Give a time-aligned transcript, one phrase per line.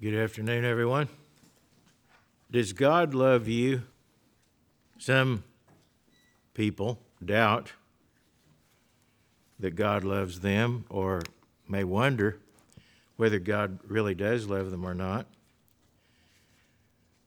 [0.00, 1.10] Good afternoon, everyone.
[2.50, 3.82] Does God love you?
[4.96, 5.44] Some
[6.54, 7.74] people doubt
[9.58, 11.20] that God loves them or
[11.68, 12.38] may wonder
[13.16, 15.26] whether God really does love them or not.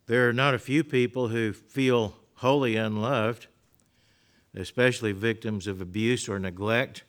[0.08, 3.46] There are not a few people who feel wholly unloved,
[4.55, 7.04] especially victims of abuse or neglect.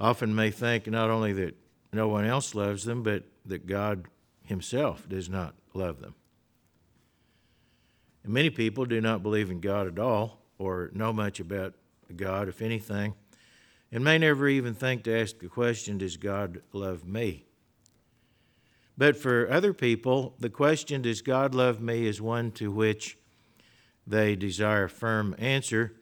[0.00, 1.54] Often may think not only that
[1.94, 4.06] no one else loves them, but that God
[4.42, 6.14] Himself does not love them.
[8.22, 11.74] And many people do not believe in God at all or know much about
[12.16, 13.14] God, if anything,
[13.92, 17.46] and may never even think to ask the question Does God love me?
[18.96, 23.18] But for other people, the question, Does God love me, is one to which
[24.06, 25.94] they desire a firm answer.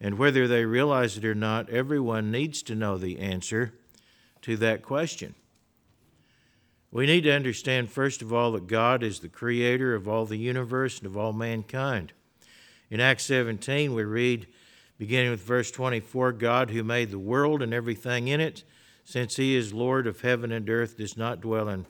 [0.00, 3.74] And whether they realize it or not, everyone needs to know the answer
[4.42, 5.34] to that question.
[6.92, 10.36] We need to understand, first of all, that God is the creator of all the
[10.36, 12.12] universe and of all mankind.
[12.90, 14.48] In Acts 17, we read,
[14.98, 18.64] beginning with verse 24 God, who made the world and everything in it,
[19.04, 21.86] since he is Lord of heaven and earth, does not dwell in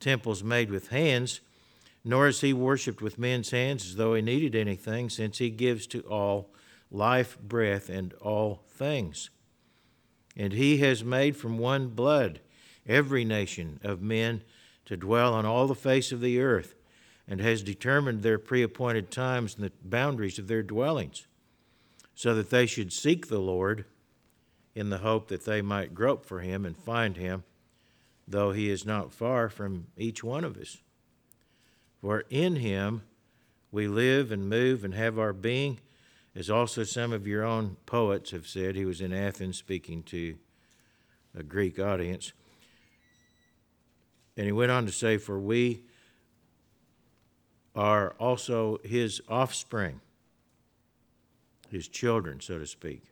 [0.00, 1.40] temples made with hands,
[2.04, 5.86] nor is he worshipped with men's hands as though he needed anything, since he gives
[5.88, 6.50] to all
[6.90, 9.30] life, breath, and all things.
[10.40, 12.40] And he has made from one blood
[12.88, 14.42] every nation of men
[14.86, 16.74] to dwell on all the face of the earth,
[17.28, 21.26] and has determined their pre appointed times and the boundaries of their dwellings,
[22.14, 23.84] so that they should seek the Lord
[24.74, 27.44] in the hope that they might grope for him and find him,
[28.26, 30.78] though he is not far from each one of us.
[32.00, 33.02] For in him
[33.70, 35.80] we live and move and have our being,
[36.34, 38.76] as also some of your own poets have said.
[38.76, 40.36] He was in Athens speaking to
[41.36, 42.32] a Greek audience.
[44.36, 45.82] And he went on to say, For we
[47.74, 50.00] are also his offspring,
[51.68, 53.04] his children, so to speak.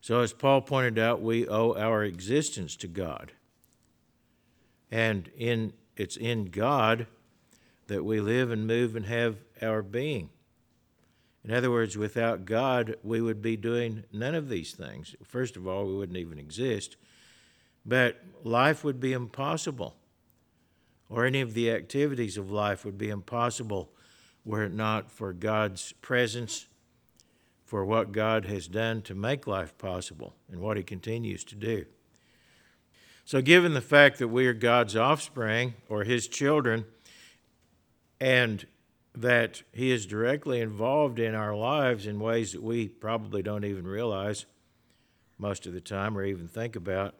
[0.00, 3.32] So, as Paul pointed out, we owe our existence to God.
[4.90, 7.06] And in, it's in God
[7.86, 10.28] that we live and move and have our being.
[11.44, 15.14] In other words, without God, we would be doing none of these things.
[15.22, 16.96] First of all, we wouldn't even exist.
[17.84, 19.94] But life would be impossible,
[21.10, 23.90] or any of the activities of life would be impossible
[24.44, 26.66] were it not for God's presence,
[27.64, 31.84] for what God has done to make life possible, and what He continues to do.
[33.26, 36.84] So, given the fact that we are God's offspring or His children,
[38.20, 38.66] and
[39.14, 43.86] that He is directly involved in our lives in ways that we probably don't even
[43.86, 44.46] realize
[45.38, 47.14] most of the time or even think about,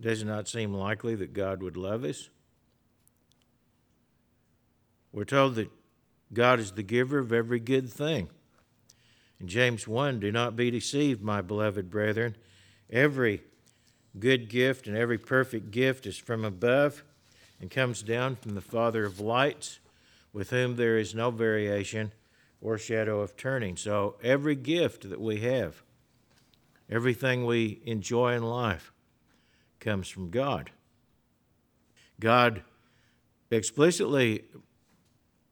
[0.00, 2.28] does it not seem likely that God would love us?
[5.12, 5.70] We're told that
[6.32, 8.28] God is the giver of every good thing.
[9.40, 12.36] In James 1, do not be deceived, my beloved brethren.
[12.90, 13.42] Every
[14.18, 17.04] good gift and every perfect gift is from above
[17.60, 19.78] and comes down from the Father of lights,
[20.36, 22.12] with whom there is no variation
[22.60, 23.74] or shadow of turning.
[23.74, 25.82] So, every gift that we have,
[26.90, 28.92] everything we enjoy in life,
[29.80, 30.72] comes from God.
[32.20, 32.62] God
[33.50, 34.44] explicitly,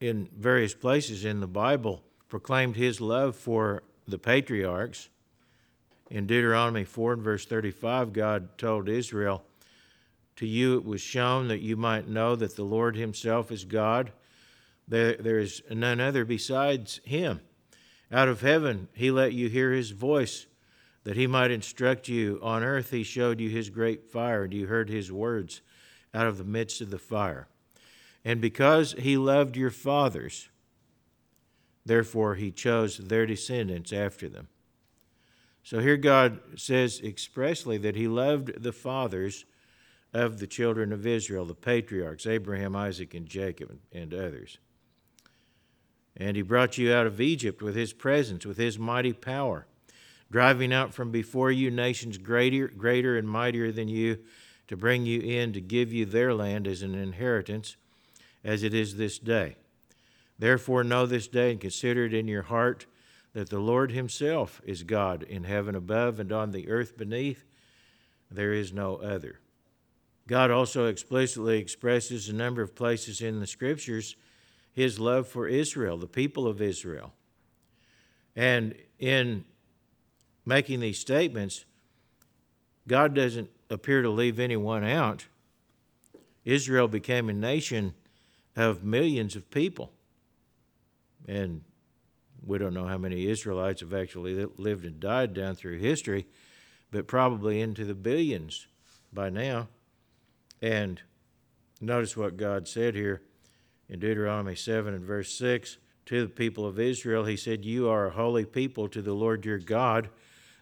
[0.03, 5.09] in various places in the Bible, proclaimed his love for the patriarchs.
[6.11, 9.45] In Deuteronomy 4 and verse 35, God told Israel,
[10.37, 14.13] To you it was shown that you might know that the Lord himself is God.
[14.87, 17.41] There, there is none other besides him.
[18.13, 20.47] Out of heaven he let you hear his voice
[21.05, 22.39] that he might instruct you.
[22.43, 25.61] On earth he showed you his great fire, and you heard his words
[26.13, 27.49] out of the midst of the fire.
[28.25, 30.49] And because he loved your fathers,
[31.85, 34.49] therefore he chose their descendants after them.
[35.63, 39.45] So here God says expressly that he loved the fathers
[40.13, 44.59] of the children of Israel, the patriarchs, Abraham, Isaac, and Jacob, and others.
[46.17, 49.67] And he brought you out of Egypt with his presence, with his mighty power
[50.35, 54.19] driving out from before you nations greater, greater and mightier than you,
[54.67, 57.77] to bring you in to give you their land as an inheritance,
[58.43, 59.55] as it is this day.
[60.37, 62.87] Therefore, know this day and consider it in your heart
[63.33, 67.45] that the Lord Himself is God in heaven above and on the earth beneath.
[68.29, 69.39] There is no other.
[70.27, 74.17] God also explicitly expresses a number of places in the Scriptures
[74.75, 77.13] His love for Israel, the people of Israel.
[78.37, 79.45] And in
[80.45, 81.65] making these statements,
[82.87, 85.25] God doesn't appear to leave anyone out
[86.45, 87.95] Israel became a nation
[88.57, 89.93] of millions of people.
[91.27, 91.63] And
[92.45, 96.27] we don't know how many Israelites have actually lived and died down through history,
[96.91, 98.67] but probably into the billions
[99.13, 99.69] by now.
[100.61, 101.01] And
[101.81, 103.23] notice what God said here
[103.95, 107.25] in Deuteronomy 7 and verse 6 to the people of Israel.
[107.25, 110.11] He said, You are a holy people to the Lord your God.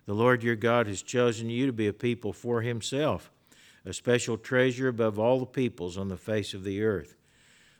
[0.04, 3.32] The Lord your God has chosen you to be a people for himself,
[3.86, 7.16] a special treasure above all the peoples on the face of the earth.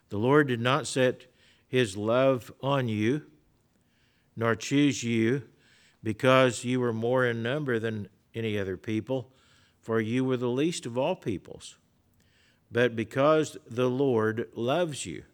[0.09, 1.27] The Lord did not set
[1.67, 3.21] his love on you,
[4.35, 5.43] nor choose you,
[6.01, 9.29] because you were more in number than any other people,
[9.79, 11.77] for you were the least of all peoples,
[12.71, 15.25] but because the Lord loves you,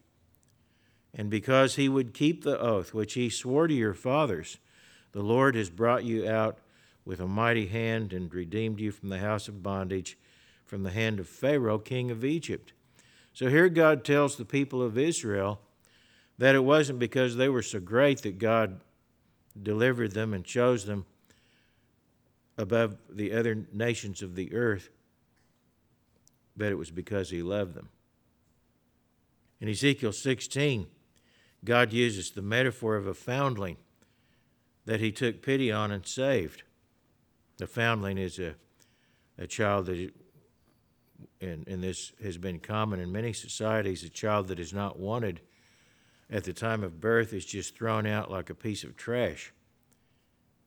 [1.14, 4.58] and because he would keep the oath which he swore to your fathers,
[5.12, 6.58] the Lord has brought you out
[7.04, 10.16] with a mighty hand and redeemed you from the house of bondage,
[10.64, 12.72] from the hand of Pharaoh, king of Egypt.
[13.32, 15.60] So here God tells the people of Israel
[16.38, 18.80] that it wasn't because they were so great that God
[19.60, 21.04] delivered them and chose them
[22.56, 24.90] above the other nations of the earth,
[26.56, 27.88] but it was because He loved them.
[29.60, 30.86] In Ezekiel 16,
[31.64, 33.76] God uses the metaphor of a foundling
[34.86, 36.62] that He took pity on and saved.
[37.58, 38.54] The foundling is a,
[39.38, 40.12] a child that,
[41.40, 45.40] and, and this has been common in many societies, a child that is not wanted
[46.30, 49.52] at the time of birth is just thrown out like a piece of trash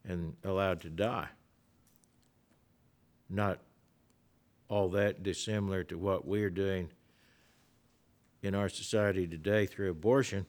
[0.07, 1.29] and allowed to die.
[3.29, 3.59] Not
[4.67, 6.89] all that dissimilar to what we're doing
[8.41, 10.45] in our society today through abortion.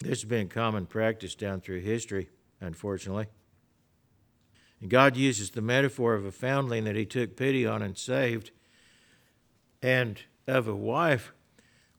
[0.00, 2.28] This has been common practice down through history,
[2.60, 3.26] unfortunately.
[4.80, 8.52] And God uses the metaphor of a foundling that he took pity on and saved,
[9.82, 11.32] and of a wife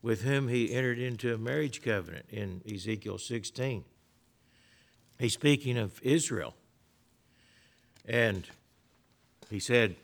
[0.01, 3.83] with whom he entered into a marriage covenant in Ezekiel 16.
[5.19, 6.55] He's speaking of Israel.
[8.05, 8.49] And
[9.49, 9.97] he said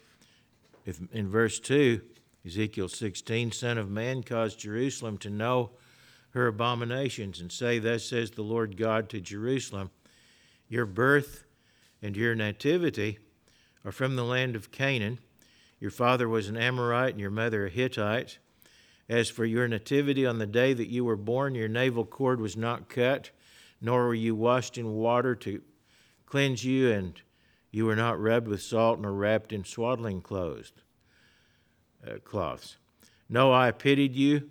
[0.86, 2.02] if, in verse 2,
[2.46, 5.72] Ezekiel 16, Son of man, cause Jerusalem to know
[6.36, 9.90] her abominations, and say, Thus says the Lord God to Jerusalem,
[10.68, 11.46] Your birth
[12.02, 13.20] and your nativity
[13.86, 15.20] are from the land of Canaan.
[15.80, 18.40] Your father was an Amorite, and your mother a Hittite.
[19.08, 22.58] As for your nativity on the day that you were born, your navel cord was
[22.58, 23.30] not cut,
[23.80, 25.62] nor were you washed in water to
[26.26, 27.22] cleanse you, and
[27.72, 30.74] you were not rubbed with salt nor wrapped in swaddling clothes,
[32.06, 32.76] uh, cloths.
[33.30, 34.50] No, I pitied you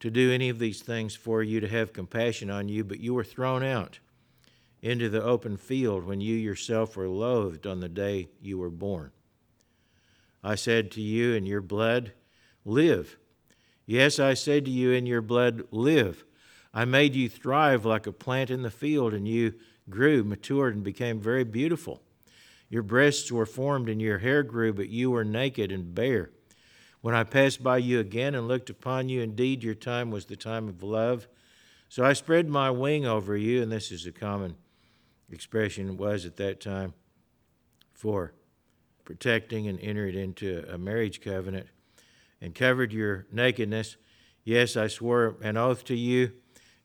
[0.00, 3.14] to do any of these things for you, to have compassion on you, but you
[3.14, 3.98] were thrown out
[4.80, 9.10] into the open field when you yourself were loathed on the day you were born.
[10.42, 12.12] I said to you, in your blood,
[12.64, 13.18] live.
[13.86, 16.24] Yes, I said to you, in your blood, live.
[16.72, 19.54] I made you thrive like a plant in the field, and you
[19.90, 22.02] grew, matured, and became very beautiful.
[22.68, 26.30] Your breasts were formed, and your hair grew, but you were naked and bare.
[27.00, 30.36] When I passed by you again and looked upon you, indeed your time was the
[30.36, 31.28] time of love.
[31.88, 34.56] So I spread my wing over you, and this is a common
[35.30, 36.94] expression was at that time
[37.92, 38.32] for
[39.04, 41.66] protecting and entered into a marriage covenant
[42.40, 43.96] and covered your nakedness.
[44.44, 46.32] Yes, I swore an oath to you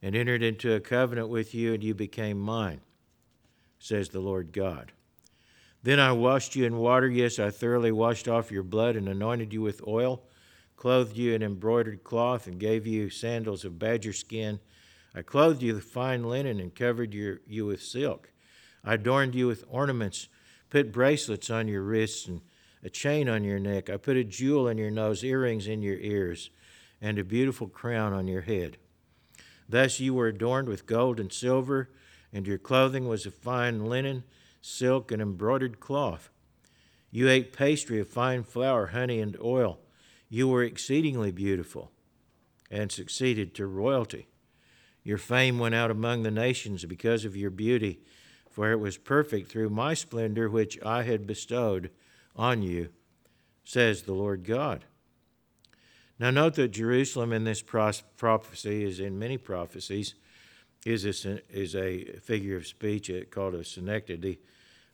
[0.01, 2.81] and entered into a covenant with you, and you became mine,
[3.79, 4.91] says the Lord God.
[5.83, 7.09] Then I washed you in water.
[7.09, 10.23] Yes, I thoroughly washed off your blood and anointed you with oil,
[10.77, 14.61] clothed you in embroidered cloth, and gave you sandals of badger skin.
[15.13, 18.31] I clothed you with fine linen and covered your, you with silk.
[18.83, 20.29] I adorned you with ornaments,
[20.69, 22.41] put bracelets on your wrists and
[22.81, 23.89] a chain on your neck.
[23.89, 26.49] I put a jewel in your nose, earrings in your ears,
[27.01, 28.77] and a beautiful crown on your head.
[29.67, 31.89] Thus you were adorned with gold and silver,
[32.31, 34.23] and your clothing was of fine linen,
[34.63, 36.29] silk, and embroidered cloth.
[37.11, 39.79] You ate pastry of fine flour, honey, and oil.
[40.29, 41.91] You were exceedingly beautiful
[42.71, 44.29] and succeeded to royalty.
[45.03, 47.99] Your fame went out among the nations because of your beauty,
[48.49, 51.91] for it was perfect through my splendor which I had bestowed
[52.35, 52.89] on you,
[53.65, 54.85] says the Lord God.
[56.17, 60.15] Now, note that Jerusalem in this prophecy, as in many prophecies,
[60.85, 64.37] is a, is a figure of speech uh, called a synecdoche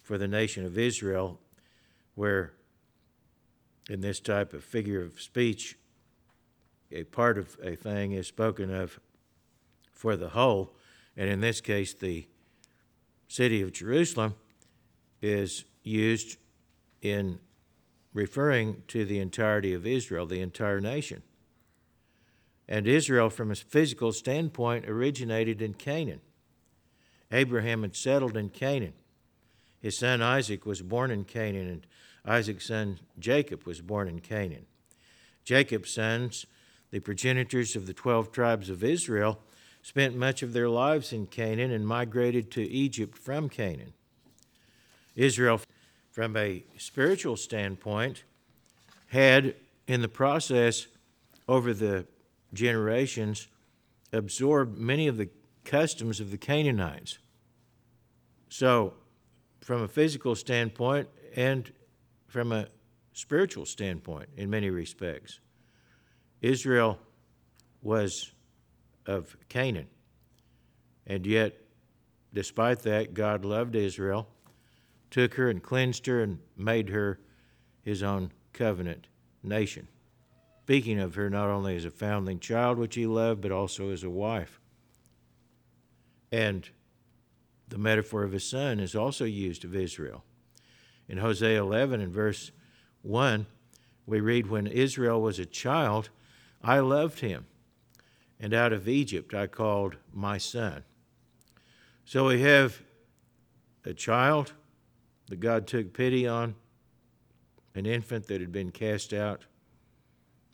[0.10, 1.40] for the nation of Israel,
[2.16, 2.54] where
[3.92, 5.78] in this type of figure of speech,
[6.92, 9.00] a part of a thing is spoken of
[9.94, 10.74] for the whole,
[11.16, 12.28] and in this case, the
[13.28, 14.34] city of Jerusalem
[15.22, 16.38] is used
[17.04, 17.38] in
[18.12, 21.22] referring to the entirety of Israel, the entire nation.
[22.68, 26.22] And Israel, from a physical standpoint, originated in Canaan.
[27.32, 28.94] Abraham had settled in Canaan.
[29.82, 31.88] His son Isaac was born in Canaan, and
[32.26, 34.66] Isaac's son Jacob was born in Canaan.
[35.44, 36.46] Jacob's sons,
[36.92, 39.40] the progenitors of the 12 tribes of Israel,
[39.82, 43.94] spent much of their lives in Canaan and migrated to Egypt from Canaan.
[45.16, 45.62] Israel,
[46.12, 48.24] from a spiritual standpoint,
[49.08, 49.56] had
[49.88, 50.88] in the process
[51.48, 52.06] over the
[52.54, 53.48] generations
[54.12, 55.30] absorbed many of the
[55.66, 57.18] customs of the Canaanites.
[58.50, 58.94] So,
[59.70, 61.72] from a physical standpoint and
[62.26, 62.68] from a
[63.14, 65.42] spiritual standpoint, in many respects,
[66.42, 66.98] Israel
[67.84, 68.32] was
[69.06, 69.86] of Canaan.
[71.06, 71.54] And yet,
[72.34, 74.28] despite that, God loved Israel,
[75.12, 77.20] took her and cleansed her, and made her
[77.84, 79.06] his own covenant
[79.44, 79.88] nation.
[80.64, 84.04] Speaking of her not only as a foundling child, which he loved, but also as
[84.04, 84.60] a wife.
[86.32, 86.68] And
[87.70, 90.24] the metaphor of his son is also used of Israel.
[91.08, 92.52] In Hosea 11 and verse
[93.02, 93.46] 1,
[94.06, 96.10] we read, When Israel was a child,
[96.62, 97.46] I loved him
[98.40, 100.84] and out of Egypt I called my son.
[102.06, 102.82] So we have
[103.86, 104.54] a child
[105.28, 106.56] that God took pity on,
[107.76, 109.46] an infant that had been cast out,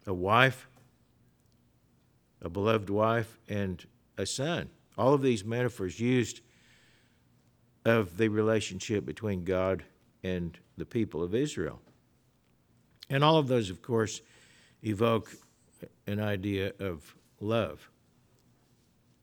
[0.05, 0.67] a wife,
[2.41, 3.85] a beloved wife, and
[4.17, 4.69] a son.
[4.97, 6.41] All of these metaphors used
[7.85, 9.83] of the relationship between God
[10.23, 11.79] and the people of Israel.
[13.09, 14.21] And all of those, of course,
[14.83, 15.31] evoke
[16.07, 17.89] an idea of love.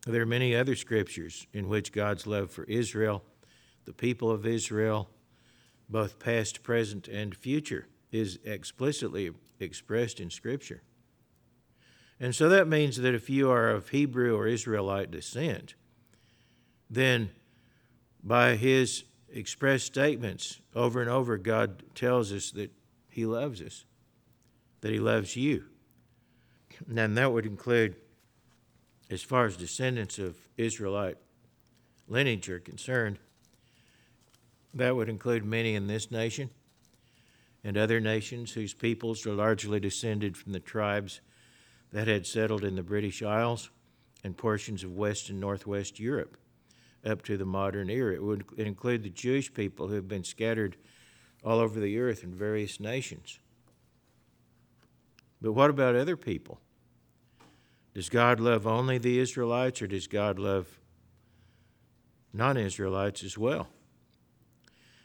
[0.06, 3.22] There are many other scriptures in which God's love for Israel,
[3.84, 5.08] the people of Israel,
[5.88, 10.82] both past, present, and future, is explicitly expressed in Scripture.
[12.20, 15.74] And so that means that if you are of Hebrew or Israelite descent,
[16.88, 17.30] then
[18.22, 22.70] by his express statements over and over, God tells us that
[23.08, 23.84] he loves us,
[24.80, 25.64] that he loves you.
[26.88, 27.96] And that would include
[29.10, 31.18] as far as descendants of Israelite
[32.08, 33.18] lineage are concerned,
[34.74, 36.50] that would include many in this nation
[37.64, 41.20] and other nations whose peoples are largely descended from the tribes
[41.92, 43.70] that had settled in the British Isles
[44.24, 46.36] and portions of West and Northwest Europe
[47.04, 48.14] up to the modern era.
[48.14, 50.76] It would include the Jewish people who have been scattered
[51.44, 53.38] all over the earth in various nations.
[55.40, 56.60] But what about other people?
[57.94, 60.78] Does God love only the Israelites or does God love
[62.32, 63.68] non Israelites as well?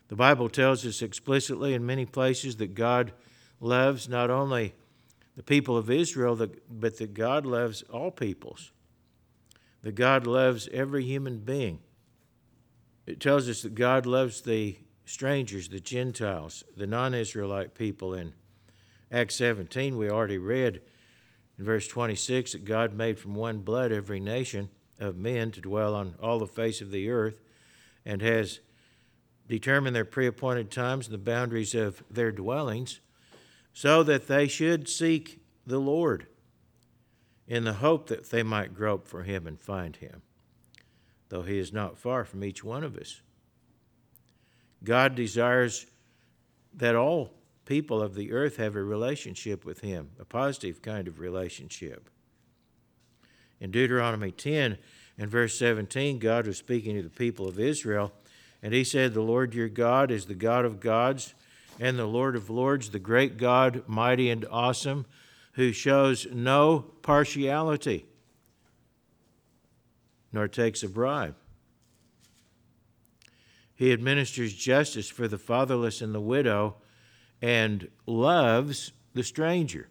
[0.07, 3.11] The Bible tells us explicitly in many places that God
[3.59, 4.73] loves not only
[5.35, 6.35] the people of Israel,
[6.69, 8.71] but that God loves all peoples,
[9.81, 11.79] that God loves every human being.
[13.07, 18.13] It tells us that God loves the strangers, the Gentiles, the non Israelite people.
[18.13, 18.33] In
[19.11, 20.81] Acts 17, we already read
[21.57, 25.95] in verse 26, that God made from one blood every nation of men to dwell
[25.95, 27.39] on all the face of the earth,
[28.05, 28.59] and has
[29.47, 32.99] determined their pre appointed times and the boundaries of their dwellings,
[33.71, 36.27] so that they should seek the Lord
[37.47, 40.21] in the hope that they might grope for him and find him,
[41.29, 43.21] though he is not far from each one of us.
[44.83, 45.85] God desires
[46.73, 47.33] that all
[47.65, 52.09] people of the earth have a relationship with Him, a positive kind of relationship.
[53.59, 54.77] In Deuteronomy 10
[55.17, 58.13] and verse 17, God was speaking to the people of Israel,
[58.61, 61.33] and He said, The Lord your God is the God of gods
[61.79, 65.05] and the Lord of lords, the great God, mighty and awesome,
[65.53, 68.05] who shows no partiality
[70.37, 71.33] nor takes a bribe.
[73.73, 76.75] He administers justice for the fatherless and the widow
[77.41, 79.89] and loves the stranger.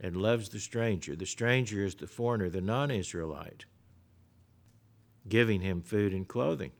[0.00, 1.14] And loves the stranger.
[1.14, 3.66] The stranger is the foreigner, the non Israelite,
[5.28, 6.72] giving him food and clothing.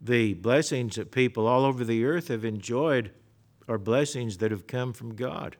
[0.00, 3.10] The blessings that people all over the earth have enjoyed
[3.68, 5.58] are blessings that have come from God.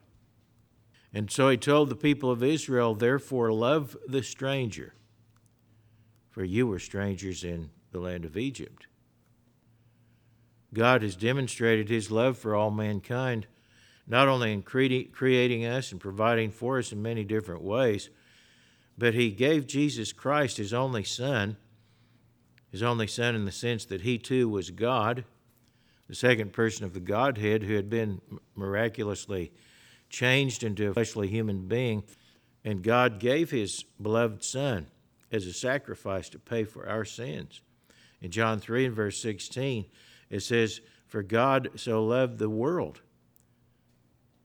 [1.13, 4.95] And so he told the people of Israel, Therefore, love the stranger,
[6.35, 8.89] for you were strangers in the land of Egypt.
[10.73, 13.47] God has demonstrated his love for all mankind,
[14.05, 18.11] not only in creating us and providing for us in many different ways,
[18.99, 21.57] but he gave Jesus Christ, his only Son,
[22.69, 25.25] his only Son in the sense that he too was God,
[26.09, 28.21] the second person of the Godhead who had been
[28.57, 29.53] miraculously
[30.11, 32.03] changed into a fleshly human being
[32.65, 34.89] And God gave his beloved Son
[35.35, 37.61] as a sacrifice to pay for our sins.
[38.23, 39.85] In John 3 and verse 16,
[40.31, 43.03] it says, For God so loved the world,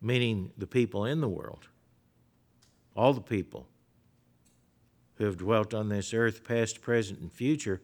[0.01, 1.67] meaning the people in the world,
[2.96, 3.67] all the people
[5.15, 7.81] who have dwelt on this earth, past, present, and future.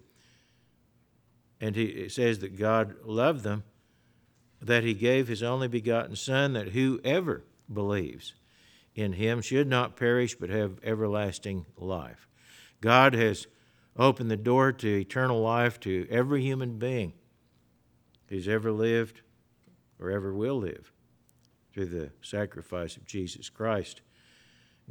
[1.61, 3.63] And he, it says that God loved them,
[4.61, 8.33] that he gave his only begotten Son, that whoever believes
[8.95, 12.27] in him should not perish but have everlasting life.
[12.81, 13.47] God has
[13.97, 17.13] opened the door to eternal life to every human being
[18.27, 19.21] who's ever lived
[19.99, 20.91] or ever will live
[21.73, 24.01] through the sacrifice of Jesus Christ.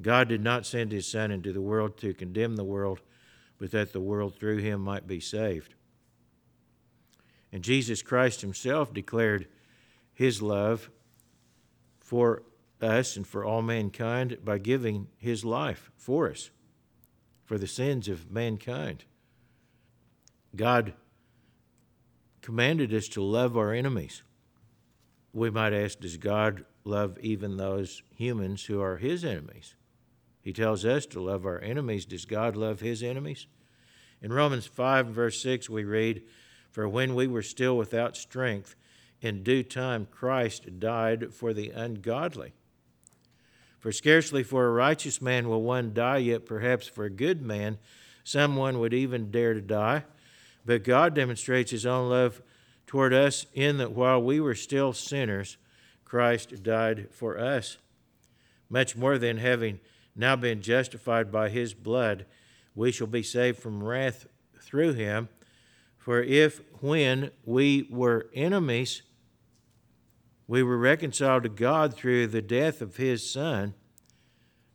[0.00, 3.00] God did not send his Son into the world to condemn the world,
[3.58, 5.74] but that the world through him might be saved.
[7.52, 9.46] And Jesus Christ himself declared
[10.12, 10.90] his love
[12.00, 12.42] for
[12.80, 16.50] us and for all mankind by giving his life for us,
[17.44, 19.04] for the sins of mankind.
[20.56, 20.94] God
[22.40, 24.22] commanded us to love our enemies.
[25.32, 29.74] We might ask, does God love even those humans who are his enemies?
[30.40, 32.04] He tells us to love our enemies.
[32.04, 33.46] Does God love his enemies?
[34.20, 36.22] In Romans 5, verse 6, we read,
[36.70, 38.76] For when we were still without strength,
[39.20, 42.52] in due time Christ died for the ungodly.
[43.84, 47.76] For scarcely for a righteous man will one die, yet perhaps for a good man
[48.24, 50.04] someone would even dare to die.
[50.64, 52.40] But God demonstrates his own love
[52.86, 55.58] toward us in that while we were still sinners,
[56.02, 57.76] Christ died for us.
[58.70, 59.80] Much more than having
[60.16, 62.24] now been justified by his blood,
[62.74, 64.26] we shall be saved from wrath
[64.62, 65.28] through him.
[65.98, 69.02] For if, when we were enemies,
[70.46, 73.74] we were reconciled to God through the death of his Son,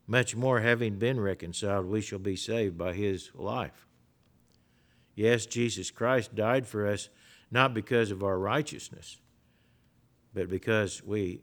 [0.07, 3.85] much more, having been reconciled, we shall be saved by his life.
[5.13, 7.09] Yes, Jesus Christ died for us
[7.51, 9.17] not because of our righteousness,
[10.33, 11.41] but because we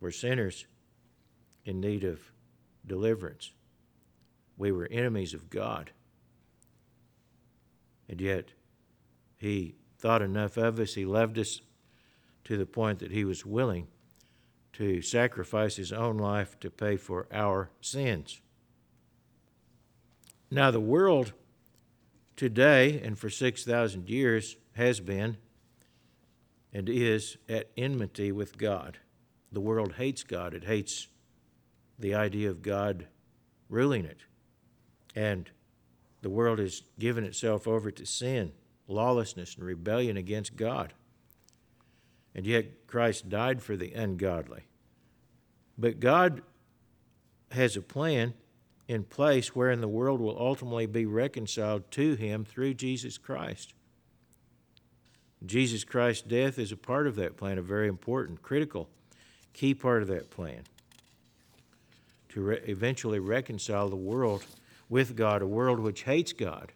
[0.00, 0.66] were sinners
[1.64, 2.20] in need of
[2.86, 3.52] deliverance.
[4.56, 5.90] We were enemies of God.
[8.08, 8.52] And yet,
[9.36, 11.60] He thought enough of us, He loved us
[12.46, 13.88] to the point that He was willing
[14.72, 18.40] to sacrifice His own life to pay for our sins.
[20.48, 21.32] Now, the world
[22.36, 25.38] today and for 6,000 years has been
[26.72, 28.98] and is at enmity with God.
[29.50, 31.08] The world hates God, it hates
[31.98, 33.08] the idea of God
[33.68, 34.20] ruling it.
[35.16, 35.50] And
[36.22, 38.52] the world has given itself over to sin,
[38.86, 40.92] lawlessness, and rebellion against God.
[42.36, 44.64] And yet Christ died for the ungodly.
[45.78, 46.42] But God
[47.50, 48.34] has a plan
[48.86, 53.72] in place wherein the world will ultimately be reconciled to Him through Jesus Christ.
[55.44, 58.88] Jesus Christ's death is a part of that plan, a very important, critical,
[59.54, 60.62] key part of that plan
[62.28, 64.44] to re- eventually reconcile the world
[64.90, 66.72] with God, a world which hates God,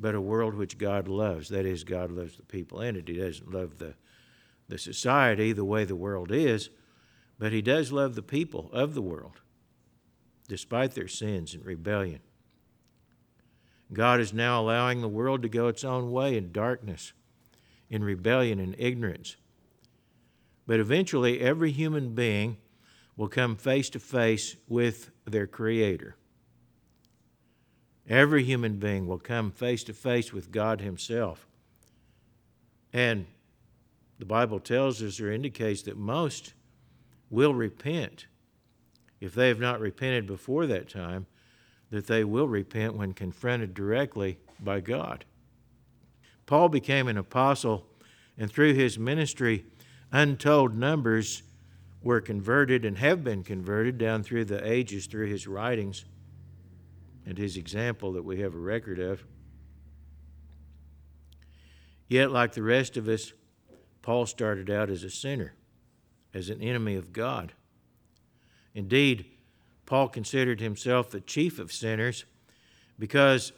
[0.00, 1.48] but a world which God loves.
[1.48, 3.06] That is, God loves the people in it.
[3.06, 3.94] He doesn't love the,
[4.68, 6.70] the society the way the world is,
[7.38, 9.40] but He does love the people of the world,
[10.48, 12.20] despite their sins and rebellion.
[13.92, 17.12] God is now allowing the world to go its own way in darkness,
[17.90, 19.36] in rebellion and ignorance.
[20.66, 22.56] But eventually, every human being
[23.16, 26.16] will come face to face with their Creator.
[28.08, 31.46] Every human being will come face to face with God Himself.
[32.92, 33.26] And
[34.24, 36.54] the Bible tells us or indicates that most
[37.28, 38.26] will repent.
[39.20, 41.26] If they have not repented before that time,
[41.90, 45.26] that they will repent when confronted directly by God.
[46.46, 47.86] Paul became an apostle,
[48.38, 49.66] and through his ministry,
[50.10, 51.42] untold numbers
[52.02, 56.06] were converted and have been converted down through the ages through his writings
[57.26, 59.22] and his example that we have a record of.
[62.08, 63.34] Yet, like the rest of us,
[64.04, 65.54] Paul started out as a sinner,
[66.34, 67.54] as an enemy of God.
[68.74, 69.24] Indeed,
[69.86, 72.26] Paul considered himself the chief of sinners
[72.98, 73.52] because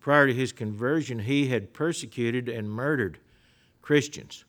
[0.00, 3.18] prior to his conversion, he had persecuted and murdered
[3.82, 4.46] Christians.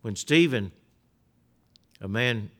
[0.00, 0.72] When Stephen
[2.00, 2.50] a man,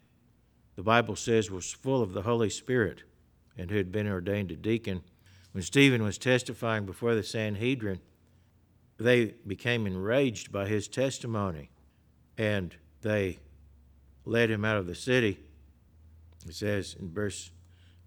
[0.74, 3.02] the Bible says, was full of the Holy Spirit
[3.56, 5.02] and who had been ordained a deacon.
[5.52, 8.00] When Stephen was testifying before the Sanhedrin,
[8.98, 11.70] they became enraged by his testimony
[12.38, 13.38] and they
[14.24, 15.38] led him out of the city
[16.46, 17.50] It says in verse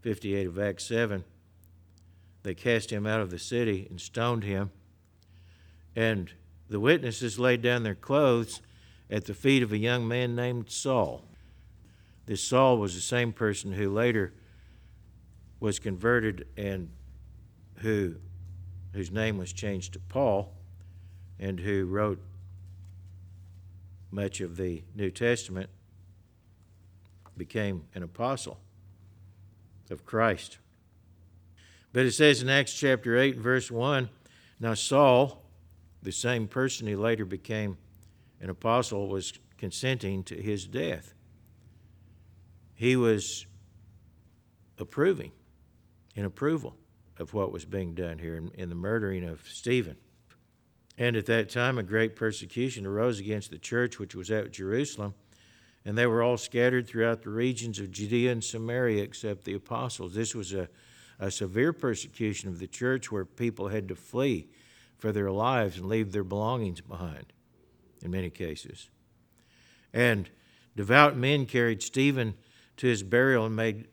[0.01, 1.23] 58 of Acts 7
[2.43, 4.71] they cast him out of the city and stoned him.
[5.95, 6.31] And
[6.69, 8.61] the witnesses laid down their clothes
[9.09, 11.25] at the feet of a young man named Saul.
[12.25, 14.33] This Saul was the same person who later
[15.59, 16.89] was converted and
[17.77, 18.15] who
[18.93, 20.51] whose name was changed to Paul
[21.39, 22.19] and who wrote
[24.11, 25.69] much of the New Testament
[27.37, 28.59] became an apostle
[29.89, 30.57] of Christ.
[31.93, 34.09] But it says in Acts chapter 8, verse 1
[34.59, 35.43] Now Saul,
[36.01, 37.77] the same person who later became
[38.41, 41.13] an apostle, was consenting to his death.
[42.75, 43.45] He was
[44.77, 45.31] approving,
[46.15, 46.75] in approval
[47.17, 49.97] of what was being done here in, in the murdering of Stephen.
[50.99, 55.15] And at that time, a great persecution arose against the church which was at Jerusalem,
[55.83, 60.13] and they were all scattered throughout the regions of Judea and Samaria except the apostles.
[60.13, 60.69] This was a
[61.19, 64.47] a severe persecution of the church where people had to flee
[64.97, 67.33] for their lives and leave their belongings behind
[68.01, 68.89] in many cases.
[69.93, 70.29] And
[70.75, 72.35] devout men carried Stephen
[72.77, 73.87] to his burial and made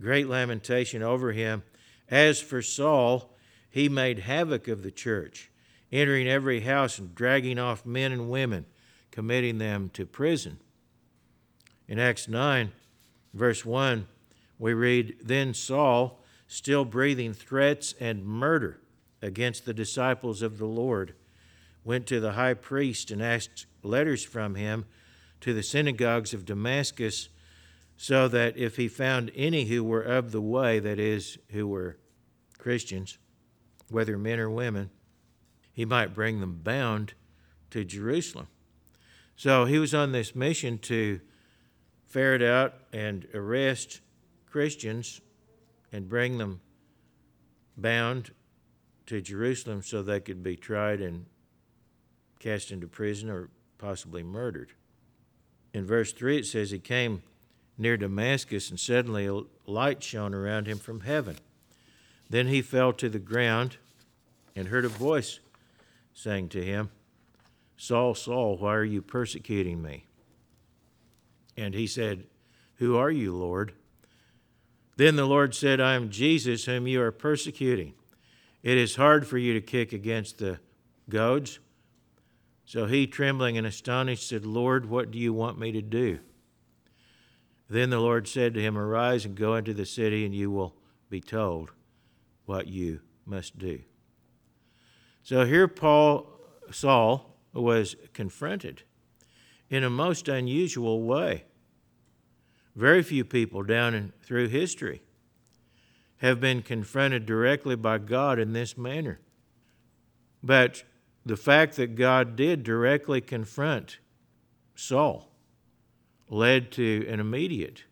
[0.00, 1.62] great lamentation over him.
[2.08, 3.36] As for Saul,
[3.68, 5.50] he made havoc of the church,
[5.92, 8.64] entering every house and dragging off men and women,
[9.10, 10.58] committing them to prison.
[11.86, 12.72] In Acts 9,
[13.34, 14.06] verse 1,
[14.58, 18.80] we read Then Saul, still breathing threats and murder
[19.20, 21.14] against the disciples of the Lord,
[21.84, 24.86] went to the high priest and asked letters from him
[25.40, 27.28] to the synagogues of Damascus,
[27.96, 31.98] so that if he found any who were of the way, that is, who were
[32.58, 33.18] Christians,
[33.88, 34.90] whether men or women,
[35.72, 37.14] he might bring them bound
[37.70, 38.48] to Jerusalem.
[39.36, 41.20] So he was on this mission to
[42.06, 44.00] ferret out and arrest
[44.46, 45.20] Christians
[45.90, 46.60] and bring them
[47.76, 48.32] bound
[49.06, 51.26] to Jerusalem so they could be tried and
[52.38, 54.72] cast into prison or possibly murdered.
[55.72, 57.22] In verse 3, it says, He came
[57.78, 61.36] near Damascus, and suddenly a light shone around him from heaven.
[62.28, 63.78] Then he fell to the ground
[64.54, 65.40] and heard a voice
[66.14, 66.90] saying to him,
[67.76, 70.06] Saul, Saul, why are you persecuting me?
[71.56, 72.24] And he said,
[72.76, 73.72] Who are you, Lord?
[74.96, 77.94] Then the Lord said, I am Jesus whom you are persecuting.
[78.62, 80.60] It is hard for you to kick against the
[81.08, 81.58] goads.
[82.64, 86.20] So he, trembling and astonished, said, Lord, what do you want me to do?
[87.68, 90.76] Then the Lord said to him, Arise and go into the city, and you will
[91.10, 91.72] be told
[92.44, 93.80] what you must do.
[95.22, 96.26] So here Paul
[96.70, 98.82] Saul was confronted
[99.68, 101.44] in a most unusual way.
[102.74, 105.02] Very few people down through history
[106.18, 109.20] have been confronted directly by God in this manner.
[110.42, 110.84] But
[111.24, 113.98] the fact that God did directly confront
[114.74, 115.30] Saul
[116.28, 117.84] led to an immediate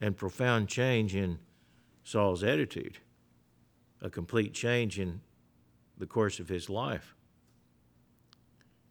[0.00, 1.38] and profound change in
[2.02, 2.98] Saul's attitude,
[4.02, 5.20] a complete change in
[5.98, 7.14] the course of his life.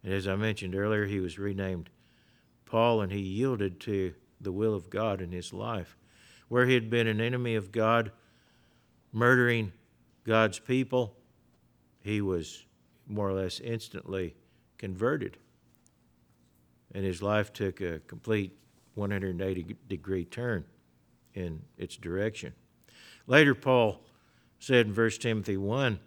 [0.04, 1.90] And as I mentioned earlier, he was renamed
[2.64, 5.96] Paul and he yielded to the will of God in his life.
[6.48, 8.12] Where he had been an enemy of God,
[9.12, 9.72] murdering
[10.24, 11.16] God's people,
[12.00, 12.64] he was
[13.06, 14.34] more or less instantly
[14.78, 15.36] converted.
[16.94, 18.56] And his life took a complete
[18.94, 20.64] 180 degree turn
[21.34, 22.54] in its direction.
[23.26, 24.00] Later, Paul
[24.58, 26.00] said in 1 Timothy 1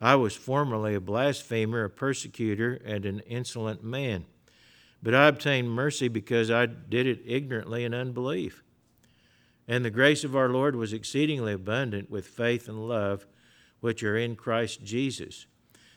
[0.00, 4.26] I was formerly a blasphemer, a persecutor, and an insolent man.
[5.02, 8.62] But I obtained mercy because I did it ignorantly in unbelief.
[9.66, 13.26] And the grace of our Lord was exceedingly abundant with faith and love,
[13.80, 15.46] which are in Christ Jesus.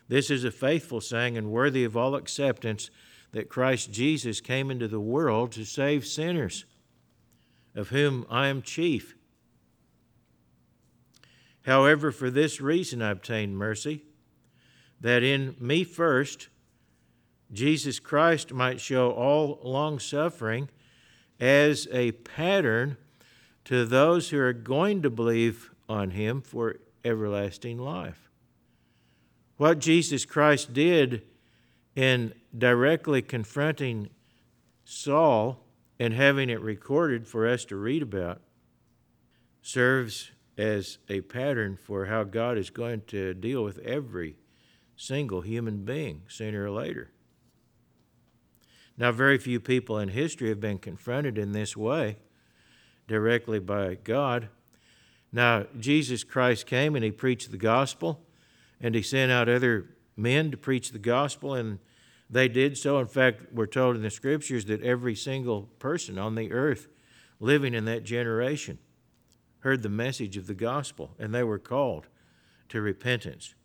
[0.08, 2.90] This is a faithful saying and worthy of all acceptance
[3.32, 6.66] that Christ Jesus came into the world to save sinners,
[7.76, 9.17] of whom I am chief.
[11.68, 14.06] However, for this reason I obtained mercy,
[15.02, 16.48] that in me first,
[17.52, 20.70] Jesus Christ might show all long suffering
[21.42, 22.96] as a pattern
[23.66, 28.30] to those who are going to believe on him for everlasting life.
[29.58, 31.24] What Jesus Christ did
[31.98, 34.10] in directly confronting
[34.86, 35.66] Saul
[36.00, 38.40] and having it recorded for us to read about
[39.62, 44.36] serves as a pattern for how God is going to deal with every
[44.96, 47.12] single human being sooner or later.
[48.98, 52.18] Now, very few people in history have been confronted in this way.
[53.08, 54.50] directly by God.
[55.32, 58.22] Now, Jesus Christ came and he preached the gospel,
[58.80, 61.80] and he sent out other men to preach the gospel, and
[62.30, 63.00] they did so.
[63.00, 66.88] In fact, we're told in the scriptures that every single person on the earth
[67.40, 68.78] living in that generation
[69.60, 72.08] heard the message of the gospel, and they were called
[72.70, 73.56] to repentance.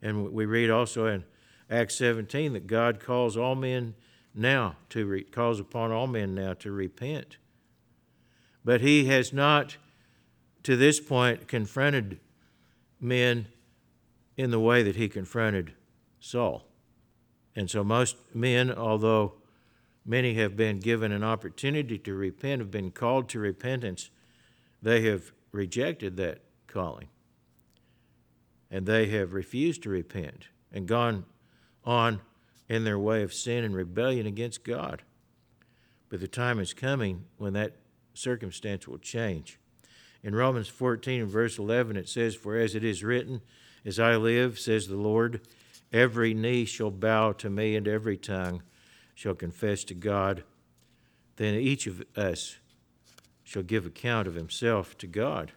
[0.00, 1.24] And we read also in
[1.70, 3.94] Acts 17 that God calls all men
[4.34, 7.36] now to re- calls upon all men now to repent.
[8.64, 9.76] But he has not
[10.62, 12.20] to this point confronted
[13.00, 13.46] men
[14.36, 15.72] in the way that he confronted
[16.20, 16.66] Saul.
[17.54, 19.34] And so most men, although
[20.06, 24.10] many have been given an opportunity to repent, have been called to repentance,
[24.82, 27.08] they have rejected that calling.
[28.70, 31.24] And they have refused to repent and gone
[31.84, 32.20] on
[32.68, 35.02] in their way of sin and rebellion against God.
[36.08, 37.76] But the time is coming when that
[38.14, 39.58] circumstance will change.
[40.22, 43.42] In Romans 14 and verse 11, it says, For as it is written,
[43.84, 45.40] As I live, says the Lord,
[45.92, 48.62] every knee shall bow to me, and every tongue
[49.14, 50.44] shall confess to God.
[51.36, 52.56] Then each of us
[53.44, 55.52] shall give account of himself to God.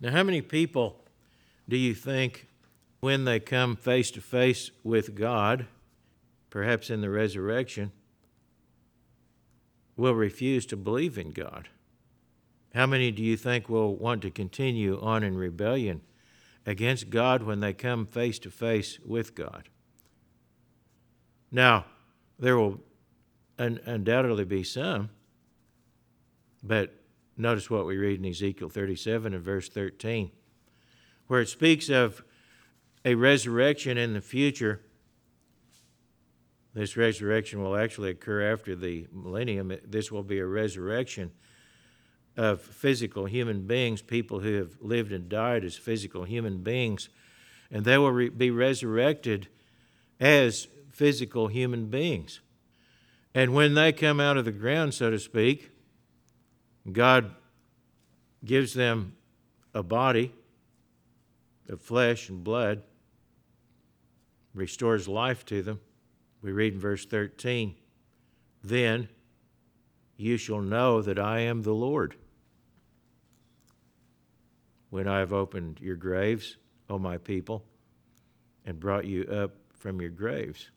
[0.00, 1.04] Now, how many people
[1.68, 2.48] do you think,
[3.00, 5.66] when they come face to face with God,
[6.50, 7.92] perhaps in the resurrection,
[9.96, 11.68] will refuse to believe in God?
[12.74, 16.02] How many do you think will want to continue on in rebellion
[16.66, 19.68] against God when they come face to face with God?
[21.50, 21.86] Now,
[22.38, 22.80] there will
[23.58, 25.10] un- undoubtedly be some,
[26.62, 26.94] but
[27.40, 30.30] notice what we read in Ezekiel 37 and verse 13,
[31.26, 32.22] where it speaks of
[33.04, 34.80] a resurrection in the future.
[36.74, 39.72] This resurrection will actually occur after the millennium.
[39.84, 41.32] This will be a resurrection
[42.36, 47.08] of physical human beings, people who have lived and died as physical human beings,
[47.70, 49.48] and they will re- be resurrected
[50.20, 52.40] as physical human beings.
[53.34, 55.70] And when they come out of the ground, so to speak,
[56.92, 57.34] God
[58.44, 59.16] gives them
[59.74, 60.32] a body
[61.68, 62.82] of flesh and blood,
[64.54, 65.80] restores life to them.
[66.42, 67.74] We read in verse 13,
[68.64, 69.08] Then
[70.16, 72.16] you shall know that I am the Lord.
[74.88, 76.56] When I have opened your graves,
[76.88, 77.64] O my people,
[78.64, 80.70] and brought you up from your graves.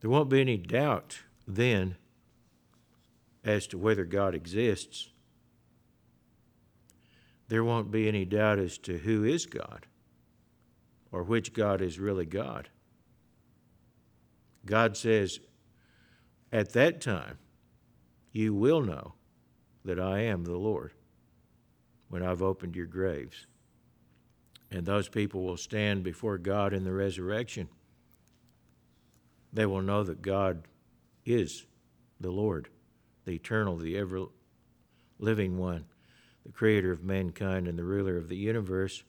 [0.00, 1.96] There won't be any doubt then
[3.44, 5.10] as to whether God exists.
[7.48, 9.86] There won't be any doubt as to who is God
[11.10, 12.68] or which God is really God.
[14.64, 15.40] God says,
[16.52, 17.38] at that time,
[18.30, 19.14] you will know
[19.84, 20.92] that I am the Lord
[22.08, 23.46] when I've opened your graves.
[24.70, 27.68] And those people will stand before God in the resurrection
[29.52, 30.66] they will know that God
[31.24, 31.66] is
[32.20, 32.68] the Lord,
[33.24, 34.26] the eternal, the ever
[35.18, 35.84] living one,
[36.44, 39.04] the creator of mankind and the ruler of the universe.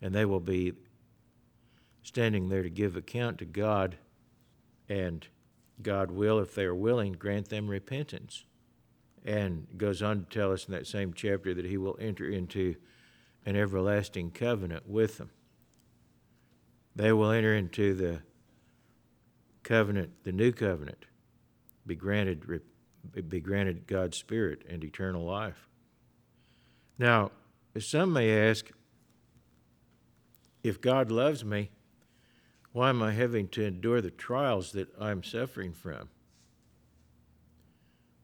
[0.00, 0.74] And they will be
[2.02, 3.96] standing there to give account to God,
[4.88, 5.26] and
[5.82, 8.44] God will, if they are willing, grant them repentance.
[9.24, 12.76] And goes on to tell us in that same chapter that he will enter into
[13.46, 15.30] an everlasting covenant with them
[16.96, 18.22] they will enter into the
[19.62, 21.06] covenant, the new covenant,
[21.86, 22.62] be granted,
[23.28, 25.68] be granted God's Spirit and eternal life.
[26.98, 27.32] Now,
[27.78, 28.70] some may ask,
[30.62, 31.70] if God loves me,
[32.72, 36.08] why am I having to endure the trials that I'm suffering from?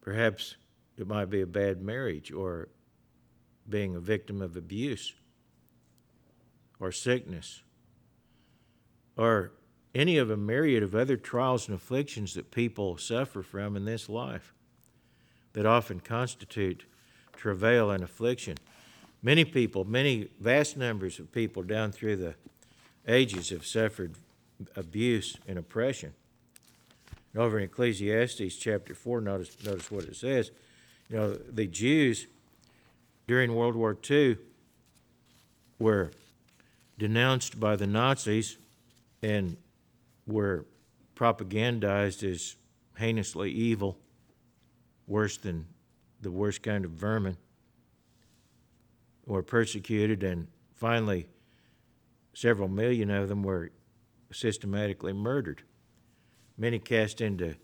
[0.00, 0.56] Perhaps
[0.96, 2.68] it might be a bad marriage or
[3.68, 5.12] being a victim of abuse
[6.80, 7.62] or sickness
[9.16, 9.52] or
[9.94, 14.08] any of a myriad of other trials and afflictions that people suffer from in this
[14.08, 14.52] life
[15.52, 16.84] that often constitute
[17.32, 18.56] travail and affliction.
[19.22, 22.34] Many people, many vast numbers of people down through the
[23.08, 24.14] ages have suffered
[24.76, 26.12] abuse and oppression.
[27.32, 30.50] And over in Ecclesiastes chapter 4, notice, notice what it says.
[31.08, 32.26] You know, the Jews
[33.26, 34.36] during World War II
[35.78, 36.10] were
[36.98, 38.58] denounced by the Nazis
[39.22, 39.56] and
[40.30, 40.66] were
[41.14, 42.56] propagandized as
[42.98, 43.98] heinously evil,
[45.06, 45.66] worse than
[46.20, 47.36] the worst kind of vermin,
[49.26, 51.28] were persecuted, and finally,
[52.32, 53.70] several million of them were
[54.32, 55.62] systematically murdered.
[56.56, 57.56] Many cast into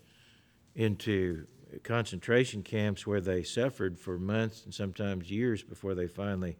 [0.75, 1.47] into
[1.83, 6.57] concentration camps where they suffered for months and sometimes years before they finally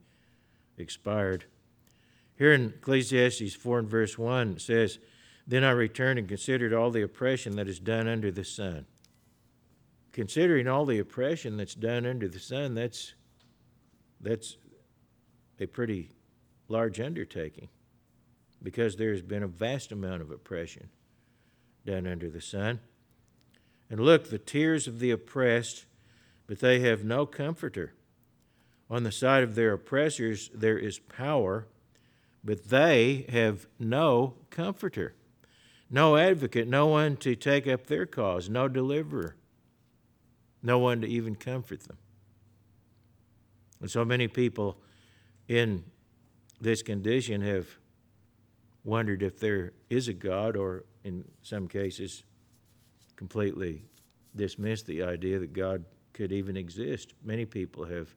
[0.77, 1.45] expired.
[2.35, 4.99] Here in Ecclesiastes 4 and verse 1, it says,
[5.47, 8.85] Then I returned and considered all the oppression that is done under the sun.
[10.11, 13.13] Considering all the oppression that's done under the sun, that's,
[14.19, 14.57] that's
[15.59, 16.11] a pretty
[16.67, 17.69] large undertaking
[18.61, 20.89] because there has been a vast amount of oppression
[21.85, 22.79] done under the sun.
[23.89, 25.85] And look, the tears of the oppressed,
[26.45, 27.93] but they have no comforter.
[28.89, 31.67] On the side of their oppressors there is power,
[32.43, 35.15] but they have no comforter,
[35.89, 39.35] no advocate, no one to take up their cause, no deliverer,
[40.61, 41.97] no one to even comfort them.
[43.79, 44.77] And so many people
[45.47, 45.83] in
[46.59, 47.67] this condition have
[48.83, 52.23] wondered if there is a God, or in some cases,
[53.15, 53.83] completely
[54.35, 57.13] dismissed the idea that God could even exist.
[57.23, 58.13] Many people have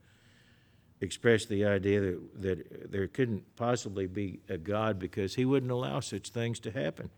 [1.00, 6.00] expressed the idea that, that there couldn't possibly be a God because he wouldn't allow
[6.00, 7.10] such things to happen,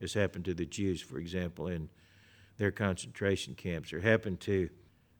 [0.00, 1.88] as happened to the Jews, for example, in
[2.56, 4.68] their concentration camps, or happened to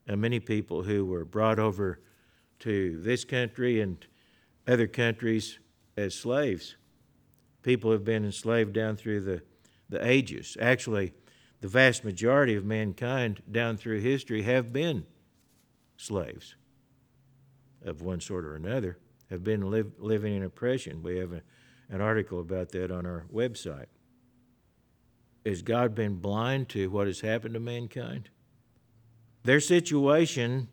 [0.09, 2.01] uh, many people who were brought over
[2.61, 4.07] to this country and
[4.67, 5.59] other countries
[5.97, 6.77] as slaves
[7.63, 9.43] people have been enslaved down through the,
[9.89, 10.57] the ages.
[10.61, 11.13] Actually,
[11.61, 15.05] the vast majority of mankind down through history have been
[15.97, 16.57] slaves
[17.85, 21.03] of one sort or another, have been live, living in oppression.
[21.03, 21.43] We have a,
[21.91, 23.87] an article about that on our website.
[25.45, 28.29] Has God been blind to what has happened to mankind?
[29.43, 30.69] Their situation,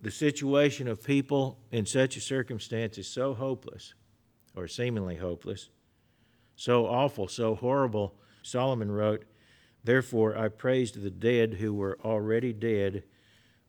[0.00, 3.94] the situation of people in such a circumstance, is so hopeless
[4.54, 5.70] or seemingly hopeless,
[6.54, 8.14] so awful, so horrible.
[8.42, 9.24] Solomon wrote,
[9.82, 13.04] Therefore I praised the dead who were already dead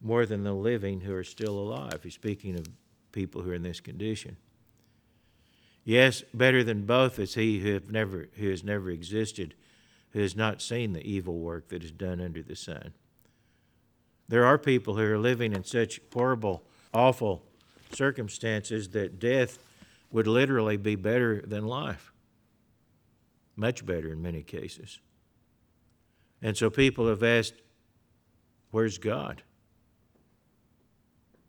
[0.01, 2.01] more than the living who are still alive.
[2.03, 2.67] He's speaking of
[3.11, 4.37] people who are in this condition.
[5.89, 9.55] Yes, better than both is he who, have never, who has never existed,
[10.11, 12.93] who has not seen the evil work that is done under the sun.
[14.27, 16.61] There are people who are living in such horrible,
[16.93, 17.43] awful
[17.91, 19.57] circumstances that death
[20.11, 22.13] would literally be better than life.
[23.55, 24.99] Much better in many cases.
[26.39, 27.63] And so people have asked,
[28.69, 29.41] Where's God?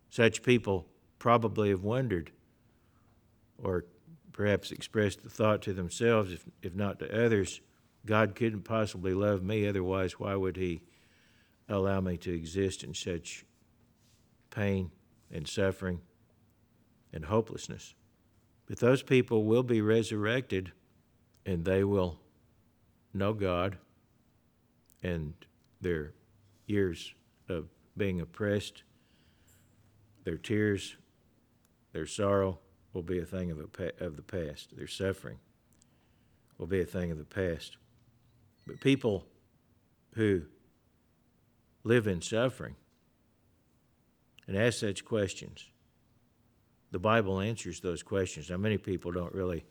[0.08, 0.86] Such people
[1.18, 2.30] probably have wondered,
[3.62, 3.84] or
[4.40, 7.60] perhaps expressed the thought to themselves, if, if not to others,
[8.06, 10.80] God couldn't possibly love me, otherwise, why would He
[11.68, 13.44] allow me to exist in such
[14.48, 14.92] pain
[15.30, 16.00] and suffering
[17.12, 17.94] and hopelessness?
[18.64, 20.72] But those people will be resurrected
[21.44, 22.18] and they will
[23.12, 23.76] know God
[25.02, 25.34] and
[25.82, 26.14] their
[26.66, 27.12] years
[27.46, 28.84] of being oppressed,
[30.24, 30.96] their tears,
[31.92, 32.58] their sorrow
[32.92, 34.76] will be a thing of, a, of the past.
[34.76, 35.38] Their suffering
[36.58, 37.76] will be a thing of the past.
[38.66, 39.26] But people
[40.14, 40.42] who
[41.84, 42.76] live in suffering
[44.46, 45.66] and ask such questions
[46.90, 48.50] the Bible answers those questions.
[48.50, 49.64] Now, many people don't really,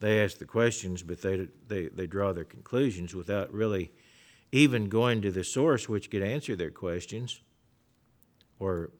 [0.00, 3.90] they ask the questions, but they, they, they draw their conclusions without really
[4.52, 7.40] even going to the source which could answer their questions.
[8.60, 8.92] Or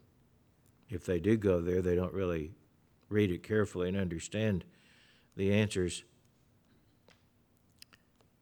[0.90, 2.53] if they do go there, they don't really
[3.09, 4.64] read it carefully and understand
[5.37, 6.05] the answers.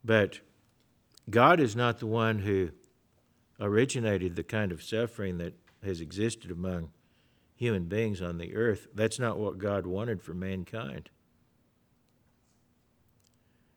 [0.05, 0.41] But
[1.31, 2.71] God is not the one who
[3.61, 6.91] originated the kind of suffering that has existed among
[7.55, 8.89] human beings on the earth.
[8.95, 11.11] That's not what God wanted for mankind.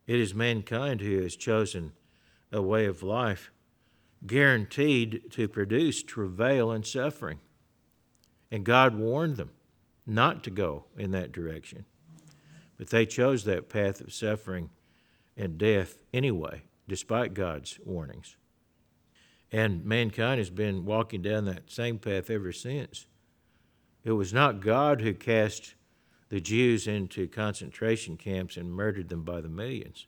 [0.08, 1.94] It is mankind who has chosen
[2.52, 3.52] a way of life
[4.26, 7.40] guaranteed to produce travail and suffering.
[8.52, 9.52] And God warned them
[10.06, 11.86] not to go in that direction.
[12.78, 14.70] But they chose that path of suffering
[15.38, 18.38] and death anyway, despite God's warnings.
[19.52, 23.08] And mankind has been walking down that same path ever since.
[24.04, 25.76] It was not God who cast
[26.30, 30.08] the Jews into concentration camps and murdered them by the millions.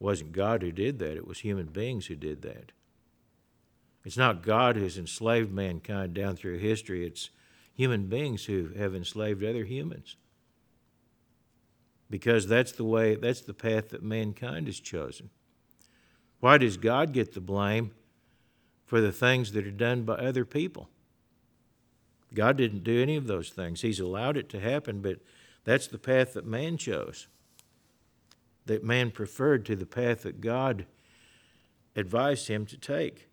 [0.00, 2.72] It wasn't God who did that, it was human beings who did that.
[4.04, 7.30] It's not God who's enslaved mankind down through history, it's
[7.74, 10.16] human beings who have enslaved other humans.
[12.08, 15.30] Because that's the way, that's the path that mankind has chosen.
[16.40, 17.92] Why does God get the blame
[18.84, 20.88] for the things that are done by other people?
[22.34, 23.80] God didn't do any of those things.
[23.80, 25.18] He's allowed it to happen, but
[25.64, 27.28] that's the path that man chose,
[28.66, 30.86] that man preferred to the path that God
[31.96, 33.28] advised him to take.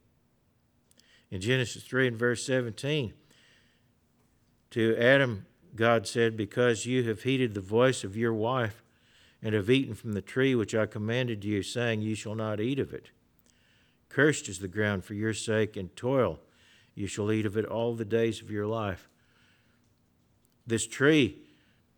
[1.30, 3.14] In Genesis 3 and verse 17,
[4.72, 5.46] to Adam,
[5.76, 8.84] God said, Because you have heeded the voice of your wife
[9.42, 12.80] and have eaten from the tree which I commanded you, saying, You shall not eat
[12.80, 13.12] of it.
[14.10, 16.40] Cursed is the ground for your sake, and toil
[16.96, 19.08] you shall eat of it all the days of your life.
[20.68, 21.40] This tree,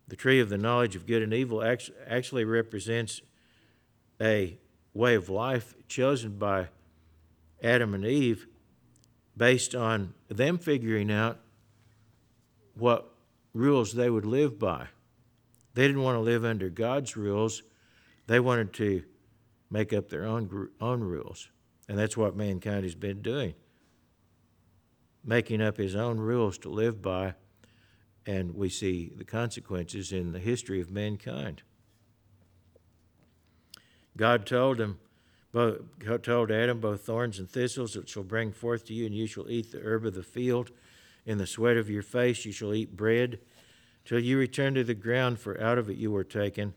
[0.06, 1.62] the tree of the knowledge of good and evil,
[2.06, 3.20] actually represents
[4.20, 4.58] a
[4.92, 6.68] way of life chosen by
[7.62, 8.46] Adam and Eve
[9.36, 11.38] based on them figuring out
[12.74, 13.10] what
[13.52, 14.88] rules they would live by.
[15.74, 17.62] They didn't want to live under God's rules,
[18.26, 19.02] they wanted to
[19.70, 21.48] make up their own, own rules.
[21.88, 23.54] And that's what mankind has been doing
[25.24, 27.34] making up his own rules to live by,
[28.26, 31.62] and we see the consequences in the history of mankind.
[34.16, 34.98] God told him,
[36.22, 39.50] told Adam, both thorns and thistles that shall bring forth to you, and you shall
[39.50, 40.70] eat the herb of the field.
[41.26, 43.38] In the sweat of your face you shall eat bread,
[44.04, 46.74] till you return to the ground, for out of it you were taken.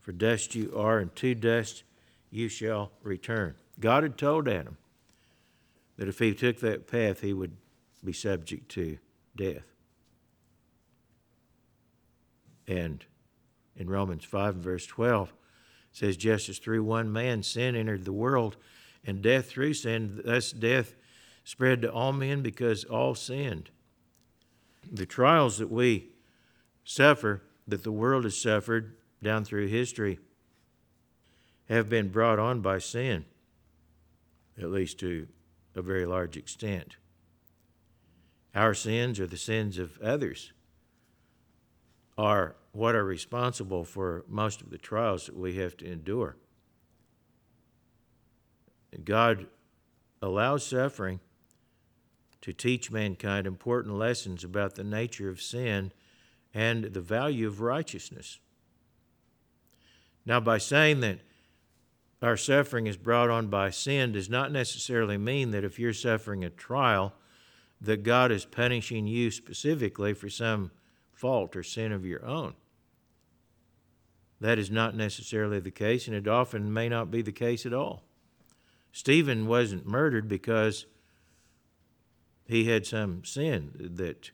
[0.00, 1.82] For dust you are, and to dust
[2.30, 3.54] you shall return.
[3.80, 4.76] God had told Adam
[5.96, 7.56] that if he took that path, he would
[8.04, 8.98] be subject to
[9.36, 9.64] death.
[12.66, 13.04] And
[13.76, 15.32] in Romans 5 and verse 12,
[15.90, 18.56] says, Just as through one man sin entered the world,
[19.04, 20.94] and death through sin, thus death
[21.44, 23.70] spread to all men because all sinned.
[24.90, 26.10] The trials that we
[26.84, 30.18] suffer, that the world has suffered down through history,
[31.68, 33.24] have been brought on by sin,
[34.56, 35.28] at least to
[35.74, 36.96] a very large extent.
[38.54, 40.52] Our sins or the sins of others
[42.16, 46.36] are what are responsible for most of the trials that we have to endure.
[49.04, 49.46] God
[50.22, 51.20] allows suffering
[52.40, 55.92] to teach mankind important lessons about the nature of sin
[56.54, 58.38] and the value of righteousness.
[60.24, 61.20] Now, by saying that
[62.20, 66.44] our suffering is brought on by sin does not necessarily mean that if you're suffering
[66.44, 67.14] a trial,
[67.80, 70.72] that God is punishing you specifically for some
[71.12, 72.54] fault or sin of your own.
[74.40, 77.72] That is not necessarily the case, and it often may not be the case at
[77.72, 78.04] all.
[78.92, 80.86] Stephen wasn't murdered because
[82.48, 84.30] he had some sin that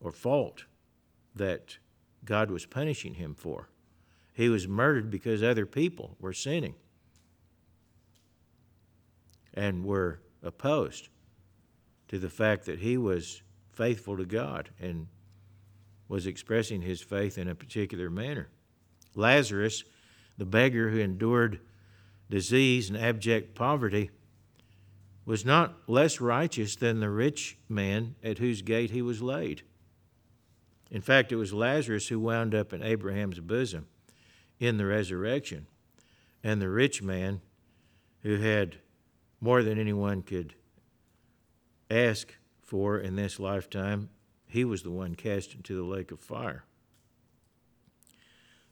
[0.00, 0.66] or fault
[1.34, 1.78] that
[2.24, 3.70] God was punishing him for.
[4.34, 6.74] He was murdered because other people were sinning
[9.54, 11.08] and were opposed
[12.08, 15.06] to the fact that he was faithful to God and
[16.08, 18.48] was expressing his faith in a particular manner.
[19.14, 19.84] Lazarus,
[20.36, 21.60] the beggar who endured
[22.28, 24.10] disease and abject poverty,
[25.24, 29.62] was not less righteous than the rich man at whose gate he was laid.
[30.90, 33.86] In fact, it was Lazarus who wound up in Abraham's bosom
[34.58, 35.66] in the resurrection,
[36.42, 37.40] and the rich man
[38.20, 38.76] who had
[39.40, 40.54] more than anyone could
[41.90, 44.08] ask for in this lifetime,
[44.46, 46.64] he was the one cast into the lake of fire.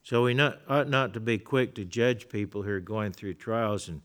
[0.02, 3.34] So we not, ought not to be quick to judge people who are going through
[3.34, 4.02] trials and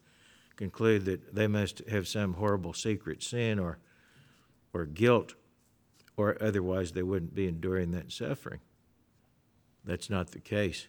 [0.56, 3.78] conclude that they must have some horrible secret sin or,
[4.74, 5.36] or guilt,
[6.18, 8.60] or otherwise they wouldn't be enduring that suffering.
[9.84, 10.88] That's not the case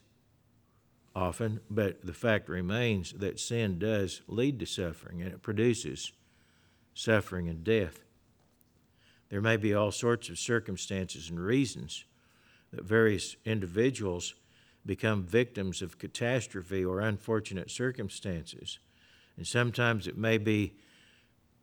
[1.15, 6.13] often, but the fact remains that sin does lead to suffering and it produces
[6.95, 8.01] suffering and death.
[9.31, 12.05] There may be all sorts of circumstances and reasons
[12.71, 14.35] that various individuals
[14.85, 18.79] become victims of catastrophe or unfortunate circumstances.
[19.37, 20.75] And sometimes it may be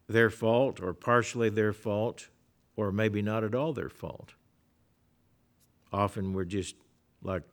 [0.07, 2.29] their fault or partially their fault
[2.75, 4.33] or maybe not at all their fault.
[5.91, 6.75] Often we're just
[7.21, 7.43] like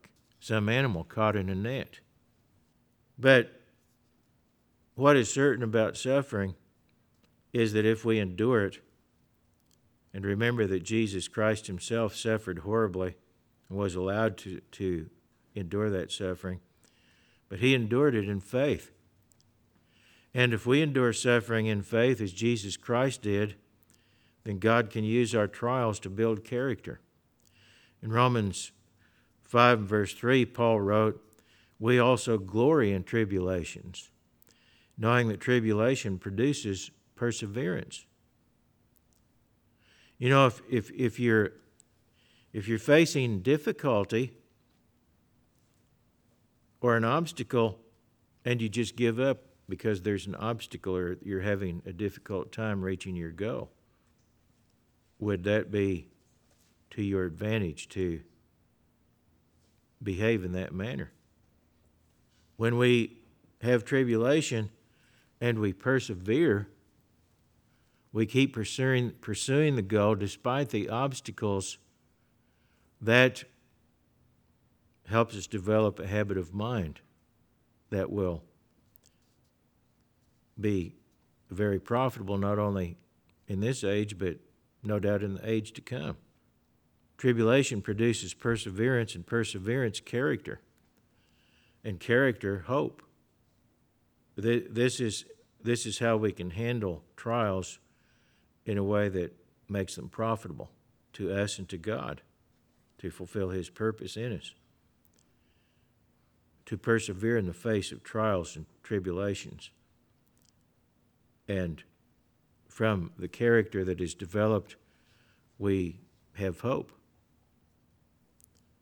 [0.40, 2.00] some animal caught in a net.
[3.18, 3.60] But
[4.94, 6.54] what is certain about suffering
[7.52, 8.80] is that if we endure it,
[10.12, 13.16] and remember that Jesus Christ himself suffered horribly
[13.68, 15.08] and was allowed to, to
[15.54, 16.60] endure that suffering,
[17.48, 18.90] but he endured it in faith.
[20.32, 23.56] And if we endure suffering in faith as Jesus Christ did,
[24.44, 27.00] then God can use our trials to build character.
[28.02, 28.72] In Romans
[29.42, 31.20] 5 verse 3, Paul wrote,
[31.78, 34.10] We also glory in tribulations,
[34.96, 38.06] knowing that tribulation produces perseverance.
[40.18, 41.52] You know, if, if, if, you're,
[42.52, 44.32] if you're facing difficulty
[46.80, 47.80] or an obstacle
[48.44, 52.82] and you just give up, because there's an obstacle or you're having a difficult time
[52.82, 53.70] reaching your goal,
[55.18, 56.08] would that be
[56.90, 58.20] to your advantage to
[60.02, 61.12] behave in that manner?
[62.56, 63.22] When we
[63.62, 64.70] have tribulation
[65.40, 66.68] and we persevere,
[68.12, 71.78] we keep pursuing, pursuing the goal despite the obstacles
[73.00, 73.44] that
[75.06, 77.00] helps us develop a habit of mind
[77.90, 78.42] that will
[80.60, 80.96] be
[81.50, 82.96] very profitable not only
[83.48, 84.36] in this age but
[84.82, 86.16] no doubt in the age to come.
[87.18, 90.60] Tribulation produces perseverance, and perseverance, character,
[91.84, 93.02] and character, hope.
[94.36, 95.26] This is,
[95.62, 97.78] this is how we can handle trials
[98.64, 99.36] in a way that
[99.68, 100.70] makes them profitable
[101.12, 102.22] to us and to God
[102.98, 104.54] to fulfill His purpose in us.
[106.66, 109.70] To persevere in the face of trials and tribulations.
[111.50, 111.82] And
[112.68, 114.76] from the character that is developed,
[115.58, 115.98] we
[116.34, 116.92] have hope.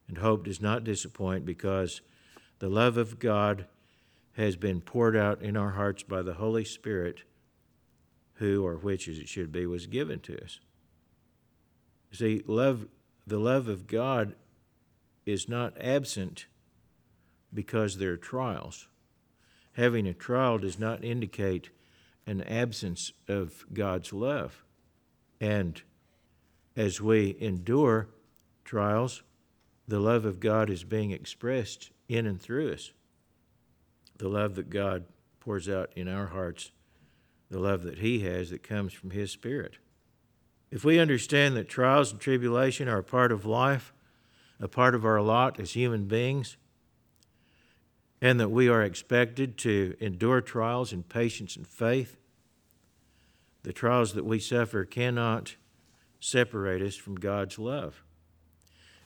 [0.07, 2.03] And hope does not disappoint because
[2.59, 3.65] the love of God
[4.33, 7.23] has been poured out in our hearts by the Holy Spirit,
[8.35, 10.61] who, or which as it should be, was given to us.
[12.13, 12.87] See, love,
[13.27, 14.35] the love of God
[15.25, 16.45] is not absent
[17.55, 18.89] because there are trials.
[19.73, 21.71] Having a trial does not indicate
[22.29, 24.63] an absence of God's love.
[25.41, 25.81] And
[26.77, 28.09] as we endure
[28.65, 29.23] trials,
[29.89, 32.93] the love of God is being expressed in and through us.
[34.19, 35.07] The love that God
[35.41, 36.71] pours out in our hearts,
[37.51, 39.79] the love that He has that comes from His Spirit.
[40.71, 43.95] If we understand that trials and tribulation are a part of life,
[44.61, 46.59] a part of our lot as human beings,
[48.21, 52.17] and that we are expected to endure trials in patience and faith,
[53.63, 55.55] the trials that we suffer cannot
[56.21, 58.03] separate us from God's love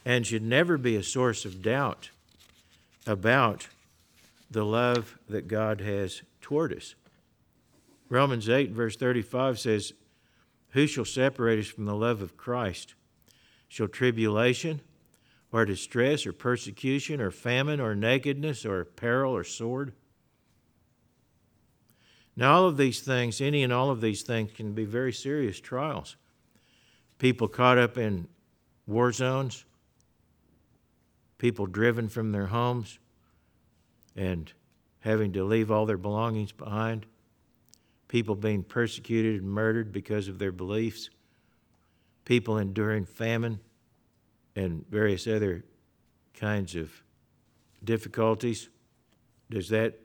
[0.05, 2.11] and should never be a source of doubt
[3.07, 3.69] about
[4.51, 6.95] the love that God has toward us.
[8.09, 9.93] Romans 8, verse 35 says,
[10.71, 12.95] Who shall separate us from the love of Christ?
[13.69, 14.81] Shall tribulation,
[15.53, 19.93] or distress, or persecution, or famine, or nakedness, or peril, or sword?
[22.35, 25.61] Now, all of these things, any and all of these things, can be very serious
[25.61, 26.17] trials.
[27.19, 28.27] People caught up in
[28.87, 29.67] war zones,
[31.37, 32.99] people driven from their homes
[34.17, 34.53] and
[35.01, 37.05] having to leave all their belongings behind,
[38.09, 41.11] people being persecuted and murdered because of their beliefs,
[42.25, 43.61] people enduring famine
[44.55, 45.65] and various other
[46.35, 46.91] kinds of
[47.85, 48.69] difficulties.
[49.51, 49.99] Does that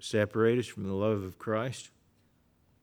[0.00, 1.90] separate us from the love of Christ?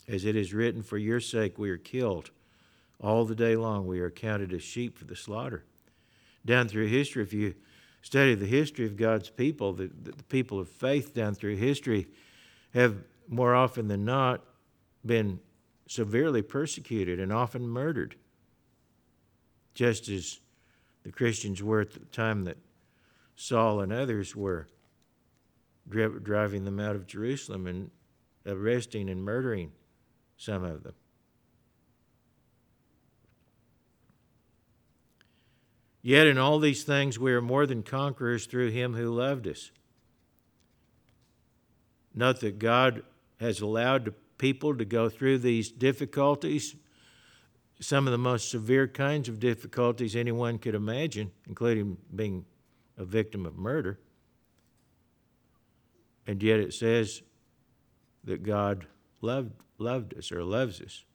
[0.08, 2.32] As it is written, For your sake we are killed.
[3.02, 5.64] All the day long we are counted as sheep for the slaughter.
[6.45, 7.56] Down through history, if you
[8.02, 12.08] study the history of God's people, the, the people of faith down through history
[12.74, 12.95] have
[13.28, 14.43] more often than not
[15.06, 15.39] been
[15.88, 18.16] severely persecuted and often murdered,
[19.74, 20.39] just as
[21.04, 22.58] the Christians were at the time that
[23.36, 24.68] Saul and others were
[25.88, 27.91] driving them out of Jerusalem and
[28.45, 29.72] arresting and murdering
[30.38, 30.93] some of them.
[36.02, 39.72] Yet in all these things we are more than conquerors through him who loved us.
[42.16, 43.04] Note that God
[43.39, 46.76] has allowed people to go through these difficulties,
[47.80, 52.46] some of the most severe kinds of difficulties anyone could imagine, including being
[52.98, 54.00] a victim of murder.
[56.28, 57.22] And yet it says
[58.26, 58.86] that God
[59.22, 61.06] loved, loved us or loves us.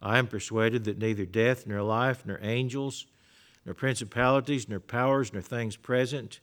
[0.00, 3.06] I am persuaded that neither death, nor life, nor angels,
[3.64, 6.40] nor principalities, nor powers, nor things present,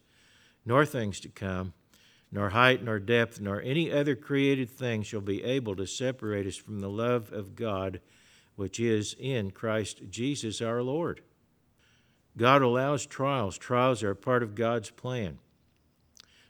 [0.66, 1.74] nor things to come,
[2.34, 6.56] nor height, nor depth, nor any other created thing shall be able to separate us
[6.56, 8.02] from the love of God
[8.56, 11.22] which is in Christ Jesus our Lord.
[12.36, 13.58] God allows trials.
[13.58, 15.38] Trials are part of God's plan.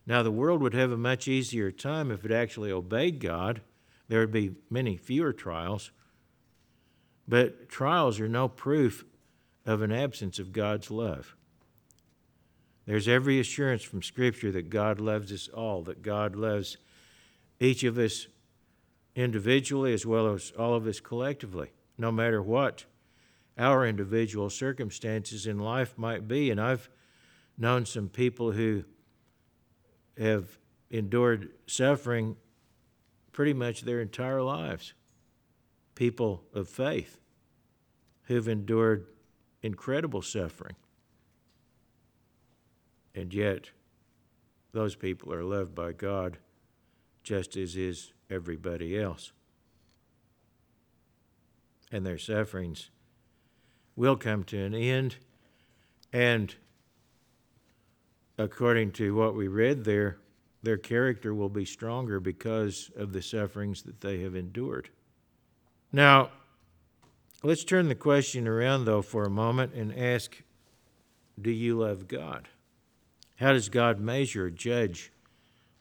[0.06, 3.62] Now, the world would have a much easier time if it actually obeyed God.
[4.08, 5.92] There would be many fewer trials.
[7.28, 9.04] But trials are no proof
[9.66, 11.36] of an absence of God's love.
[12.86, 16.78] There's every assurance from Scripture that God loves us all, that God loves
[17.60, 18.28] each of us
[19.16, 22.86] individually as well as all of us collectively, no matter what
[23.58, 26.50] our individual circumstances in life might be.
[26.50, 26.90] And I've
[27.58, 28.84] known some people who
[30.18, 30.58] have
[30.90, 32.36] endured suffering
[33.32, 34.94] pretty much their entire lives.
[35.96, 37.20] People of faith
[38.24, 39.06] who've endured
[39.62, 40.76] incredible suffering.
[43.16, 43.70] And yet,
[44.72, 46.38] those people are loved by God
[47.24, 49.32] just as is everybody else.
[51.92, 52.90] And their sufferings
[53.96, 55.18] will come to an end.
[56.12, 56.56] And
[58.38, 60.18] according to what we read there,
[60.64, 64.90] their character will be stronger because of the sufferings that they have endured.
[65.92, 66.32] Now,
[67.44, 70.42] let's turn the question around, though, for a moment and ask
[71.40, 72.48] Do you love God?
[73.44, 75.12] How does God measure or judge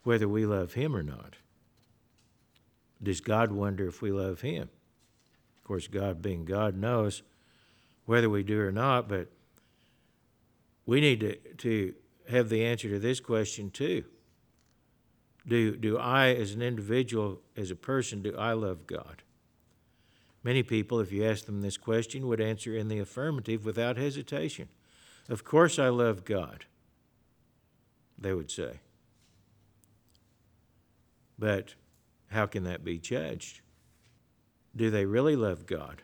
[0.03, 1.37] whether we love Him or not?
[3.01, 4.63] Does God wonder if we love Him?
[5.59, 7.23] Of course, God, being God, knows
[8.05, 9.29] whether we do or not, but
[10.87, 11.95] we need to, to
[12.29, 14.07] have the answer to this question too.
[15.47, 19.23] Do, do I, as an individual, as a person, do I love God?
[20.43, 24.69] Many people, if you ask them this question, would answer in the affirmative without hesitation.
[25.29, 26.65] Of course, I love God,
[28.19, 28.81] they would say.
[31.39, 31.75] But
[32.29, 33.61] how can that be judged?
[34.75, 36.03] Do they really love God?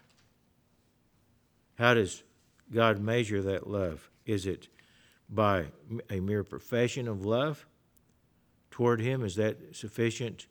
[1.76, 2.22] How does
[2.72, 4.10] God measure that love?
[4.26, 4.68] Is it
[5.28, 5.66] by
[6.10, 7.66] a mere profession of love
[8.70, 9.24] toward Him?
[9.24, 10.46] Is that sufficient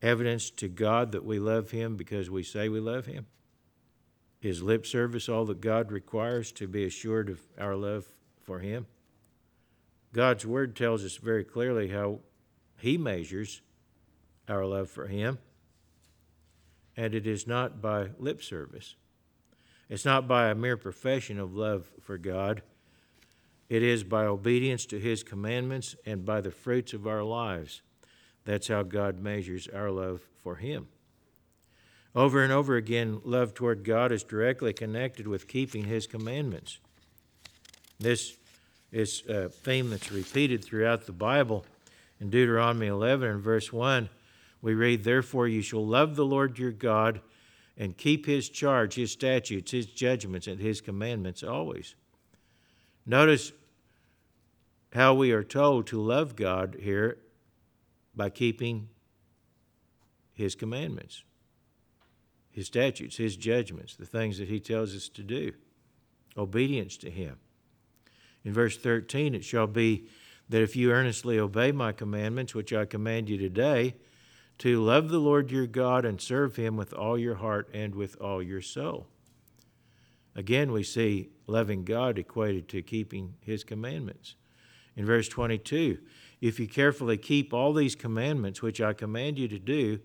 [0.00, 3.26] evidence to God that we love Him because we say we love Him?
[4.40, 8.06] Is lip service all that God requires to be assured of our love
[8.42, 8.86] for Him?
[10.12, 12.20] God's Word tells us very clearly how
[12.78, 13.62] He measures
[14.48, 15.38] our love for Him,
[16.96, 18.96] and it is not by lip service.
[19.88, 22.62] It's not by a mere profession of love for God
[23.72, 27.80] it is by obedience to His commandments and by the fruits of our lives.
[28.44, 30.88] That's how God measures our love for Him.
[32.14, 36.80] Over and over again, love toward God is directly connected with keeping His commandments.
[37.98, 38.36] This
[38.92, 41.64] is a theme that's repeated throughout the Bible.
[42.20, 44.08] In Deuteronomy 11 and verse 1,
[44.60, 47.20] we read, Therefore you shall love the Lord your God
[47.76, 51.96] and keep his charge, his statutes, his judgments, and his commandments always.
[53.04, 53.52] Notice
[54.92, 57.18] how we are told to love God here
[58.14, 58.88] by keeping
[60.32, 61.24] His commandments,
[62.50, 65.52] His statutes, His judgments, the things that He tells us to do,
[66.36, 67.38] obedience to Him.
[68.44, 70.06] In verse 13, it shall be
[70.48, 73.94] that if you earnestly obey my commandments, which I command you today,
[74.58, 78.20] to love the Lord your God and serve him with all your heart and with
[78.20, 79.06] all your soul.
[80.34, 84.36] Again, we see loving God equated to keeping his commandments
[84.96, 85.98] in verse 22
[86.40, 90.00] If you carefully keep all these commandments which I command you to do,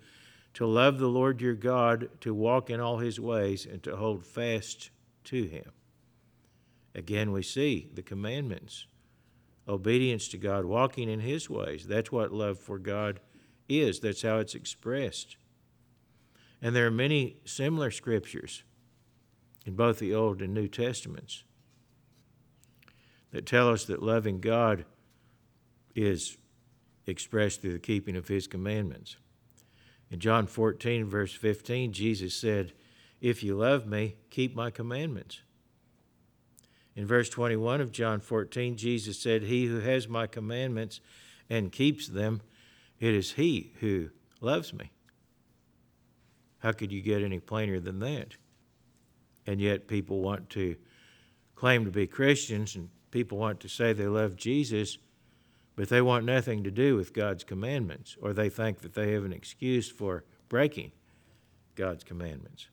[0.53, 4.25] to love the Lord your God, to walk in all his ways, and to hold
[4.25, 4.89] fast
[5.25, 5.71] to him.
[6.97, 8.87] Again, we see the commandments
[9.67, 11.85] obedience to God, walking in his ways.
[11.85, 13.19] That's what love for God
[13.69, 15.37] is, that's how it's expressed.
[16.59, 18.63] And there are many similar scriptures
[19.65, 21.43] in both the Old and New Testaments
[23.31, 24.85] that tell us that loving God
[25.93, 26.37] is
[27.05, 29.17] expressed through the keeping of his commandments.
[30.09, 32.73] In John 14, verse 15, Jesus said,
[33.21, 35.41] If you love me, keep my commandments.
[36.97, 40.99] In verse 21 of John 14, Jesus said, He who has my commandments
[41.47, 42.41] and keeps them,
[42.99, 44.09] it is he who
[44.41, 44.91] loves me.
[46.57, 48.35] How could you get any plainer than that?
[49.45, 50.75] And yet, people want to
[51.53, 54.97] claim to be Christians and people want to say they love Jesus,
[55.75, 59.23] but they want nothing to do with God's commandments, or they think that they have
[59.23, 60.91] an excuse for breaking
[61.75, 62.69] God's commandments.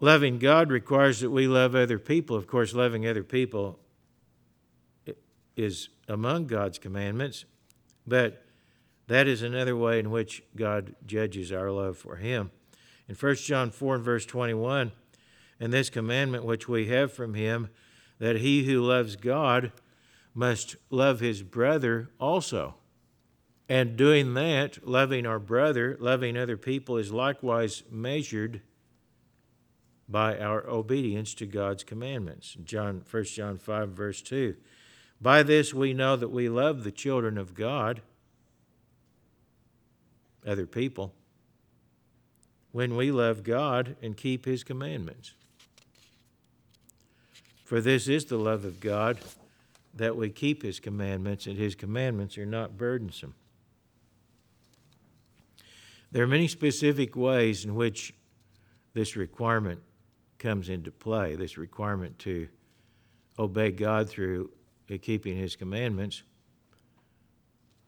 [0.00, 2.36] Loving God requires that we love other people.
[2.36, 3.78] Of course, loving other people
[5.56, 7.44] is among God's commandments,
[8.06, 8.44] but
[9.08, 12.50] that is another way in which God judges our love for Him.
[13.08, 14.92] In 1 John 4 and verse 21,
[15.58, 17.68] and this commandment which we have from Him,
[18.20, 19.72] that he who loves God
[20.34, 22.76] must love his brother also.
[23.68, 28.60] And doing that, loving our brother, loving other people, is likewise measured
[30.10, 32.56] by our obedience to God's commandments.
[32.64, 34.56] John 1 John 5 verse 2.
[35.20, 38.02] By this we know that we love the children of God,
[40.46, 41.14] other people,
[42.72, 45.34] when we love God and keep his commandments.
[47.64, 49.18] For this is the love of God,
[49.94, 53.34] that we keep his commandments, and his commandments are not burdensome.
[56.10, 58.12] There are many specific ways in which
[58.92, 59.80] this requirement
[60.40, 62.48] comes into play, this requirement to
[63.38, 64.50] obey God through
[65.02, 66.24] keeping His commandments.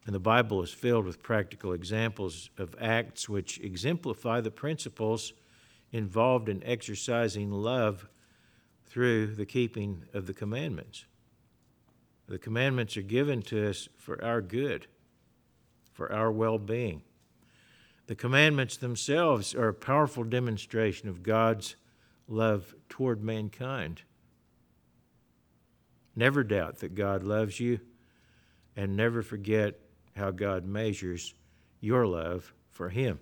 [0.07, 5.32] And the Bible is filled with practical examples of acts which exemplify the principles
[5.90, 8.09] involved in exercising love
[8.86, 11.07] through the keeping of the commandments.
[12.28, 14.86] The commandments are given to us for our good,
[15.92, 17.03] for our well being.
[18.07, 21.76] The commandments themselves are a powerful demonstration of God's
[22.29, 24.03] love toward mankind.
[26.14, 27.81] Never doubt that God loves you,
[28.77, 29.79] and never forget
[30.16, 31.35] how God measures
[31.81, 33.18] your love for Him.